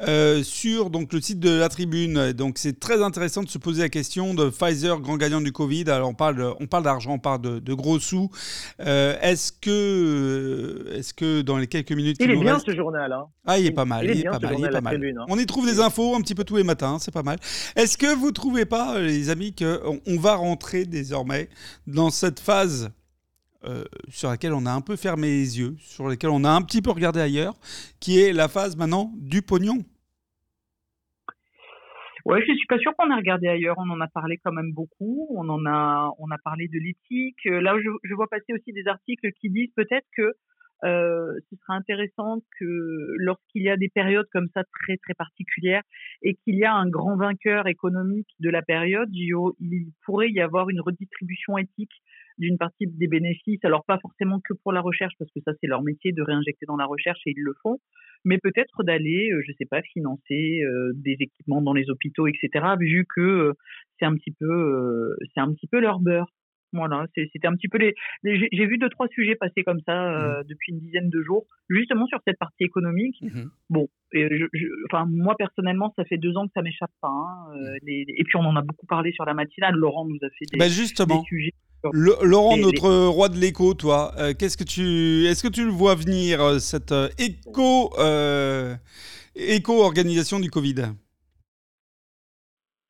[0.00, 2.32] euh, sur donc, le site de la Tribune.
[2.32, 5.84] Donc c'est très intéressant de se poser la question de Pfizer, grand gagnant du Covid.
[5.90, 8.30] Alors on parle, on parle d'argent, on parle de, gros sous.
[8.78, 13.12] est-ce que, est que dans les quelques minutes il est bien ce journal.
[13.12, 13.26] Hein.
[13.46, 14.04] Ah, il est pas mal.
[14.04, 14.56] Il, est, pas mal.
[14.58, 14.96] Il est pas mal.
[14.96, 15.24] Hein.
[15.28, 16.98] On y trouve des infos un petit peu tous les matins.
[17.00, 17.38] C'est pas mal.
[17.76, 21.48] Est-ce que vous ne trouvez pas, les amis, qu'on va rentrer désormais
[21.86, 22.92] dans cette phase
[23.64, 26.62] euh, sur laquelle on a un peu fermé les yeux, sur laquelle on a un
[26.62, 27.54] petit peu regardé ailleurs,
[28.00, 29.84] qui est la phase maintenant du pognon?
[32.24, 33.76] Ouais, je suis pas sûr qu'on a regardé ailleurs.
[33.78, 35.28] On en a parlé quand même beaucoup.
[35.30, 37.44] On en a, parlé de l'éthique.
[37.44, 40.34] Là, je vois passer aussi des articles qui disent peut-être que
[40.84, 45.82] euh, ce sera intéressant que lorsqu'il y a des périodes comme ça très très particulières
[46.22, 50.68] et qu'il y a un grand vainqueur économique de la période, il pourrait y avoir
[50.68, 52.02] une redistribution éthique
[52.38, 53.64] d'une partie des bénéfices.
[53.64, 56.66] Alors pas forcément que pour la recherche parce que ça c'est leur métier de réinjecter
[56.66, 57.78] dans la recherche et ils le font,
[58.24, 62.74] mais peut-être d'aller, euh, je sais pas, financer euh, des équipements dans les hôpitaux, etc.
[62.78, 63.54] Vu que
[63.98, 66.30] c'est un petit peu, c'est un petit peu leur beurre.
[66.76, 67.94] Voilà, c'était un petit peu les.
[68.24, 70.44] J'ai vu deux trois sujets passer comme ça euh, mmh.
[70.48, 73.16] depuis une dizaine de jours, justement sur cette partie économique.
[73.22, 73.44] Mmh.
[73.70, 74.28] Bon, et
[74.90, 77.08] enfin moi personnellement, ça fait deux ans que ça m'échappe pas.
[77.08, 77.88] Hein, euh, mmh.
[77.88, 79.74] et puis on en a beaucoup parlé sur la matinale.
[79.74, 81.22] Laurent nous a fait des, bah, justement.
[81.24, 81.52] sujets.
[81.92, 85.94] Laurent, notre roi de l'écho, toi, euh, qu'est-ce que tu, est-ce que tu le vois
[85.94, 87.92] venir cette éco,
[89.36, 90.86] éco organisation du Covid?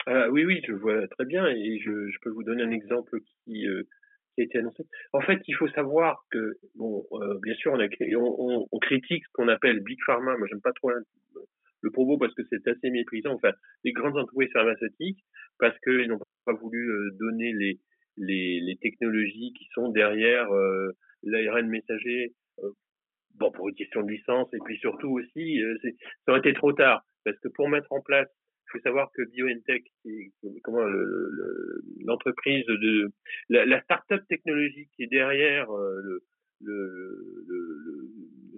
[0.07, 3.67] Ah, oui, oui, je vois très bien et je, peux vous donner un exemple qui,
[3.67, 3.83] euh,
[4.35, 4.85] qui a été annoncé.
[5.13, 9.81] En fait, il faut savoir que, bon, euh, bien sûr, on, critique ce qu'on appelle
[9.81, 10.37] Big Pharma.
[10.37, 10.93] Moi, j'aime pas trop
[11.81, 13.33] le propos parce que c'est assez méprisant.
[13.33, 13.51] Enfin,
[13.83, 15.25] les grandes entreprises pharmaceutiques
[15.59, 17.81] parce qu'ils n'ont pas voulu euh, donner les,
[18.17, 20.49] les, les, technologies qui sont derrière
[21.25, 22.33] l'ARN messager.
[23.35, 25.61] bon, pour une question de licence et puis surtout aussi,
[26.25, 28.29] ça aurait été trop tard parce que pour mettre en place
[28.67, 29.85] il faut savoir que BioNTech,
[30.63, 30.85] comment
[32.05, 33.13] l'entreprise de
[33.49, 36.21] la, la start-up technologique qui est derrière euh,
[36.61, 37.13] le,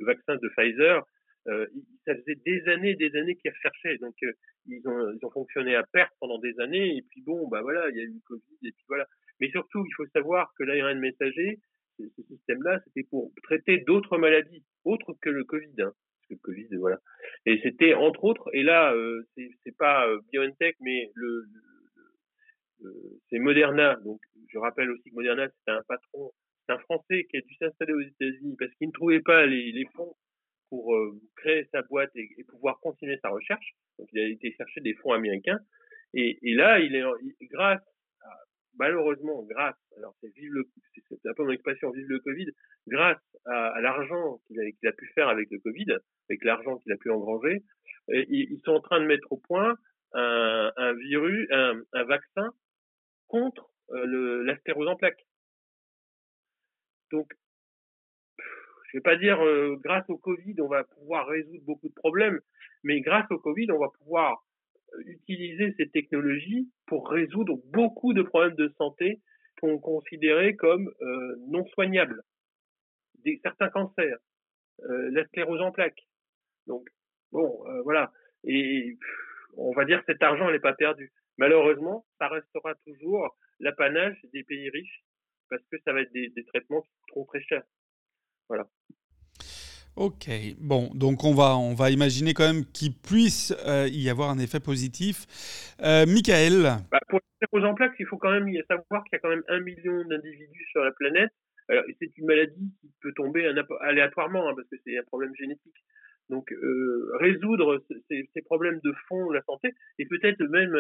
[0.01, 1.05] vaccin de Pfizer,
[1.49, 1.67] euh,
[2.07, 3.99] ça faisait des années, des années qu'ils recherchaient.
[3.99, 4.33] Donc euh,
[4.67, 6.97] ils ont ils ont fonctionné à perte pendant des années.
[6.97, 9.07] Et puis bon, bah voilà, il y a eu le Covid et puis voilà.
[9.41, 11.59] Mais surtout, il faut savoir que l'ARN messager,
[11.99, 15.83] ce système-là, c'était pour traiter d'autres maladies autres que le Covid.
[15.83, 15.93] Hein
[16.35, 16.99] le Covid, voilà.
[17.47, 21.11] Et c'était entre autres, et là, euh, c'est pas euh, BioNTech, mais
[23.31, 23.97] c'est Moderna.
[24.05, 26.33] Donc, je rappelle aussi que Moderna, c'était un patron,
[26.67, 29.87] c'est un Français qui a dû s'installer aux États-Unis parce qu'il ne trouvait pas les,
[29.95, 30.15] fonds
[30.69, 33.75] pour euh, créer sa boîte et, pouvoir continuer sa recherche.
[33.99, 35.61] Donc, il a été chercher des fonds américains.
[36.15, 37.05] Et, et là, il est,
[37.43, 37.83] grâce
[38.79, 40.65] malheureusement, grâce, alors c'est le,
[41.09, 42.47] c'est un peu mon expression, vive le Covid,
[42.87, 45.87] grâce à, l'argent qu'il a, pu faire avec le Covid,
[46.29, 47.63] avec l'argent qu'il a pu engranger,
[48.09, 49.77] ils sont en train de mettre au point
[50.15, 52.51] un, virus, un, vaccin
[53.27, 55.27] contre euh, le, la sclérose en plaques.
[57.11, 57.31] Donc,
[58.39, 62.41] je vais pas dire euh, grâce au Covid on va pouvoir résoudre beaucoup de problèmes,
[62.85, 64.43] mais grâce au Covid on va pouvoir
[65.07, 69.21] utiliser ces technologies pour résoudre beaucoup de problèmes de santé
[69.61, 72.23] qu'on considérait comme euh, non soignables.
[73.43, 74.19] Certains cancers,
[74.85, 76.07] euh, la sclérose en plaques.
[76.67, 76.87] Donc,
[77.33, 78.13] bon, euh, voilà.
[78.45, 78.97] Et
[79.57, 81.13] on va dire que cet argent n'est pas perdu.
[81.37, 85.05] Malheureusement, ça restera toujours l'apanage des pays riches
[85.51, 87.63] parce que ça va être des, des traitements qui coûteront très cher.
[88.49, 88.69] Voilà.
[89.99, 90.31] Ok,
[90.61, 94.39] bon, donc on va, on va imaginer quand même qu'il puisse euh, y avoir un
[94.39, 95.27] effet positif.
[95.83, 99.19] Euh, Michael bah, Pour les en plaques, il faut quand même savoir qu'il y a
[99.19, 101.33] quand même un million d'individus sur la planète.
[101.99, 103.45] C'est une maladie qui peut tomber
[103.81, 105.85] aléatoirement, hein, parce que c'est un problème génétique.
[106.29, 110.77] Donc, euh, résoudre ces, ces, problèmes de fond de la santé, et peut-être même,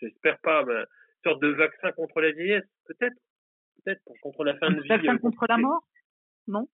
[0.00, 0.86] j'espère pas, une
[1.22, 3.16] sorte de vaccin contre la vieillesse, peut-être,
[3.84, 4.88] peut-être contre la fin de vie.
[4.88, 5.84] Vaccin contre la mort?
[6.48, 6.66] Non?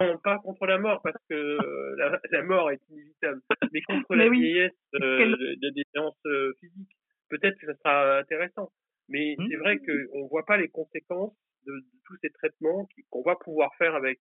[0.00, 3.40] Non, pas contre la mort, parce que euh, la, la, mort est inévitable,
[3.72, 5.26] mais contre la vieillesse euh,
[5.60, 6.96] de, des séances euh, physiques.
[7.28, 8.70] Peut-être que ça sera intéressant.
[9.08, 9.46] Mais mmh.
[9.50, 13.36] c'est vrai qu'on ne voit pas les conséquences de, de tous ces traitements qu'on va
[13.36, 14.18] pouvoir faire avec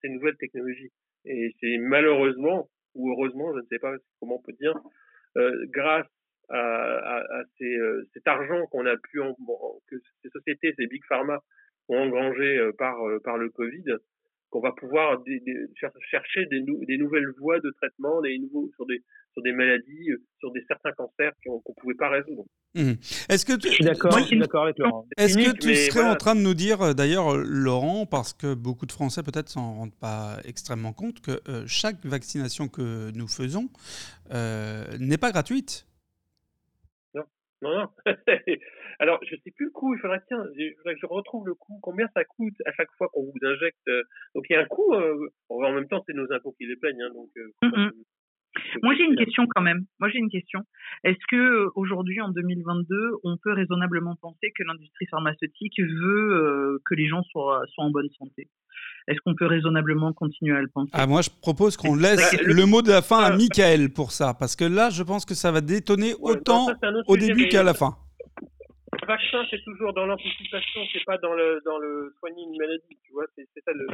[0.00, 0.92] ces nouvelles technologies.
[1.24, 4.74] Et c'est malheureusement, ou heureusement, je ne sais pas comment on peut dire,
[5.72, 6.06] grâce
[6.48, 7.76] à, à, à ces,
[8.14, 9.34] cet argent qu'on a pu, en,
[9.88, 11.40] que ces sociétés, ces big pharma
[11.88, 13.84] ont engrangé par, par le Covid,
[14.50, 15.22] qu'on va pouvoir
[16.10, 20.50] chercher des, des, nouvelles voies de traitement, des nouveaux sur des sur des maladies, sur
[20.52, 22.44] des certains cancers qu'on ne pouvait pas résoudre.
[22.74, 22.92] Mmh.
[23.28, 23.68] Est-ce que tu...
[23.68, 24.14] je suis d'accord,
[24.64, 25.06] avec Laurent.
[25.16, 28.86] Est-ce que tu serais en train de nous dire, euh, d'ailleurs, Laurent, parce que beaucoup
[28.86, 33.68] de Français peut-être s'en rendent pas extrêmement compte, que euh, chaque vaccination que nous faisons
[34.32, 35.86] euh, n'est pas gratuite?
[37.14, 37.22] Non,
[37.62, 37.88] non, non.
[39.00, 39.94] Alors, je sais plus le coût.
[39.94, 41.78] Il faudrait, tiens, il faudrait que je retrouve le coût.
[41.82, 44.02] Combien ça coûte à chaque fois qu'on vous injecte euh,
[44.34, 44.92] Donc, il y a un coût.
[44.92, 47.00] Euh, en même temps, c'est nos impôts qui les plaignent.
[47.00, 47.90] Hein, donc, euh,
[48.82, 49.86] Moi, j'ai une question quand même.
[50.00, 50.60] Moi, j'ai une question.
[51.02, 57.08] Est-ce que aujourd'hui, en 2022, on peut raisonnablement penser que l'industrie pharmaceutique veut que les
[57.08, 58.48] gens soient, soient en bonne santé?
[59.08, 60.90] Est-ce qu'on peut raisonnablement continuer à le penser?
[60.92, 64.34] Ah, Moi, je propose qu'on laisse le mot de la fin à Michael pour ça,
[64.38, 66.66] parce que là, je pense que ça va détonner autant
[67.06, 67.96] au début qu'à la fin
[68.92, 72.98] le vaccin, c'est toujours dans l'anticipation, c'est pas dans le, dans le soigner une maladie,
[73.04, 73.86] tu vois, c'est ça le.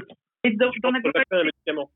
[0.44, 1.90] Et dans, dans la médicament.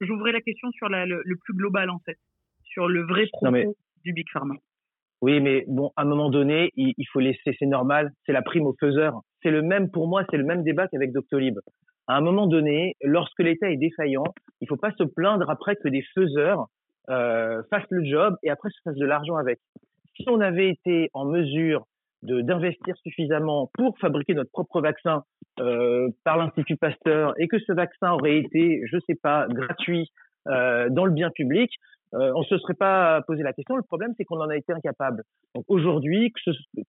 [0.00, 2.18] J'ouvrais la question sur la, le, plus global, en fait,
[2.64, 4.54] sur le vrai propos du Big Pharma.
[5.20, 8.42] Oui, mais bon, à un moment donné, il, il faut laisser, c'est normal, c'est la
[8.42, 9.20] prime aux faiseurs.
[9.42, 11.58] C'est le même, pour moi, c'est le même débat qu'avec Doctolib.
[12.06, 14.24] À un moment donné, lorsque l'État est défaillant,
[14.60, 16.66] il faut pas se plaindre après que des faiseurs
[17.10, 19.60] euh, fassent le job et après se fassent de l'argent avec.
[20.16, 21.86] Si on avait été en mesure
[22.22, 25.24] d'investir suffisamment pour fabriquer notre propre vaccin
[25.58, 30.10] euh, par l'Institut Pasteur et que ce vaccin aurait été, je sais pas, gratuit
[30.48, 31.70] euh, dans le bien public,
[32.14, 33.76] euh, on se serait pas posé la question.
[33.76, 35.22] Le problème, c'est qu'on en a été incapable.
[35.54, 36.32] Donc aujourd'hui,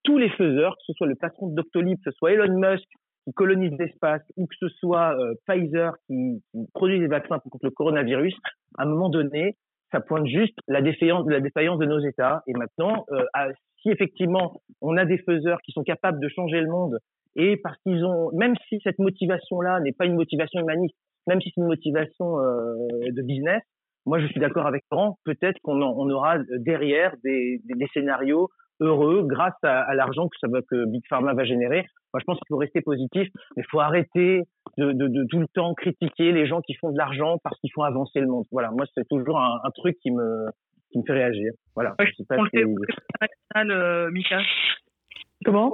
[0.02, 2.88] tous les faiseurs, que ce soit le patron de Doctolib, que ce soit Elon Musk
[3.24, 6.42] qui colonise l'espace, ou que ce soit euh, Pfizer qui,
[6.74, 8.34] produit des vaccins contre le coronavirus,
[8.78, 9.56] à un moment donné,
[9.92, 12.42] ça pointe juste la défaillance, la défaillance de nos États.
[12.48, 16.68] Et maintenant, euh, si effectivement on a des faiseurs qui sont capables de changer le
[16.68, 16.98] monde
[17.36, 21.52] et parce qu'ils ont, même si cette motivation-là n'est pas une motivation humaniste, même si
[21.54, 22.74] c'est une motivation euh,
[23.10, 23.62] de business,
[24.06, 28.48] moi je suis d'accord avec Laurent, peut-être qu'on on aura derrière des, des, des, scénarios
[28.82, 31.86] heureux grâce à, à l'argent que ça va que Big Pharma va générer.
[32.12, 34.42] Moi je pense qu'il faut rester positif, mais il faut arrêter
[34.76, 37.72] de, de, de, tout le temps critiquer les gens qui font de l'argent parce qu'ils
[37.72, 38.44] font avancer le monde.
[38.52, 40.46] Voilà, moi c'est toujours un, un truc qui me
[40.90, 41.52] qui me fait réagir.
[41.74, 41.94] Voilà.
[41.98, 42.56] Ouais, je sais pas on si...
[42.56, 42.74] le
[43.20, 43.30] fait
[43.70, 44.40] euh, Mika.
[45.44, 45.72] Comment?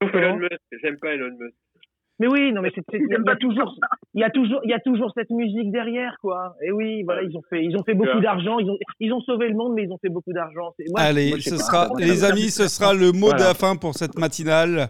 [0.00, 1.54] J'aime pas Elon Musk.
[2.20, 3.76] Mais oui, non, mais c'est, il y a toujours,
[4.14, 6.54] il y a toujours, il y a toujours cette musique derrière, quoi.
[6.62, 9.20] Et oui, voilà, ils ont fait, ils ont fait beaucoup d'argent, ils ont, ils ont
[9.20, 10.74] sauvé le monde, mais ils ont fait beaucoup d'argent.
[10.96, 13.38] Allez, moi, ce pas, sera, les amis, ce sera le mot voilà.
[13.38, 14.88] de la fin pour cette matinale.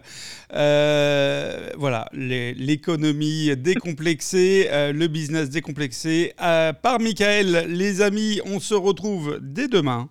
[0.53, 6.33] Euh, voilà, l'économie décomplexée, euh, le business décomplexé.
[6.41, 10.09] Euh, par Michael, les amis, on se retrouve dès demain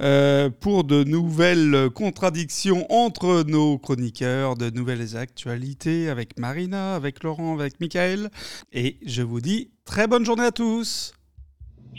[0.00, 7.54] euh, pour de nouvelles contradictions entre nos chroniqueurs, de nouvelles actualités avec Marina, avec Laurent,
[7.58, 8.30] avec Michael.
[8.72, 11.12] Et je vous dis très bonne journée à tous.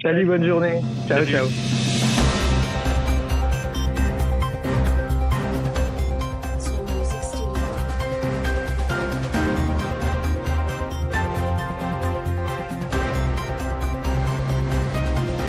[0.01, 0.79] Salut, bonne journée.
[1.07, 1.31] Ciao, Salut.
[1.31, 1.86] ciao.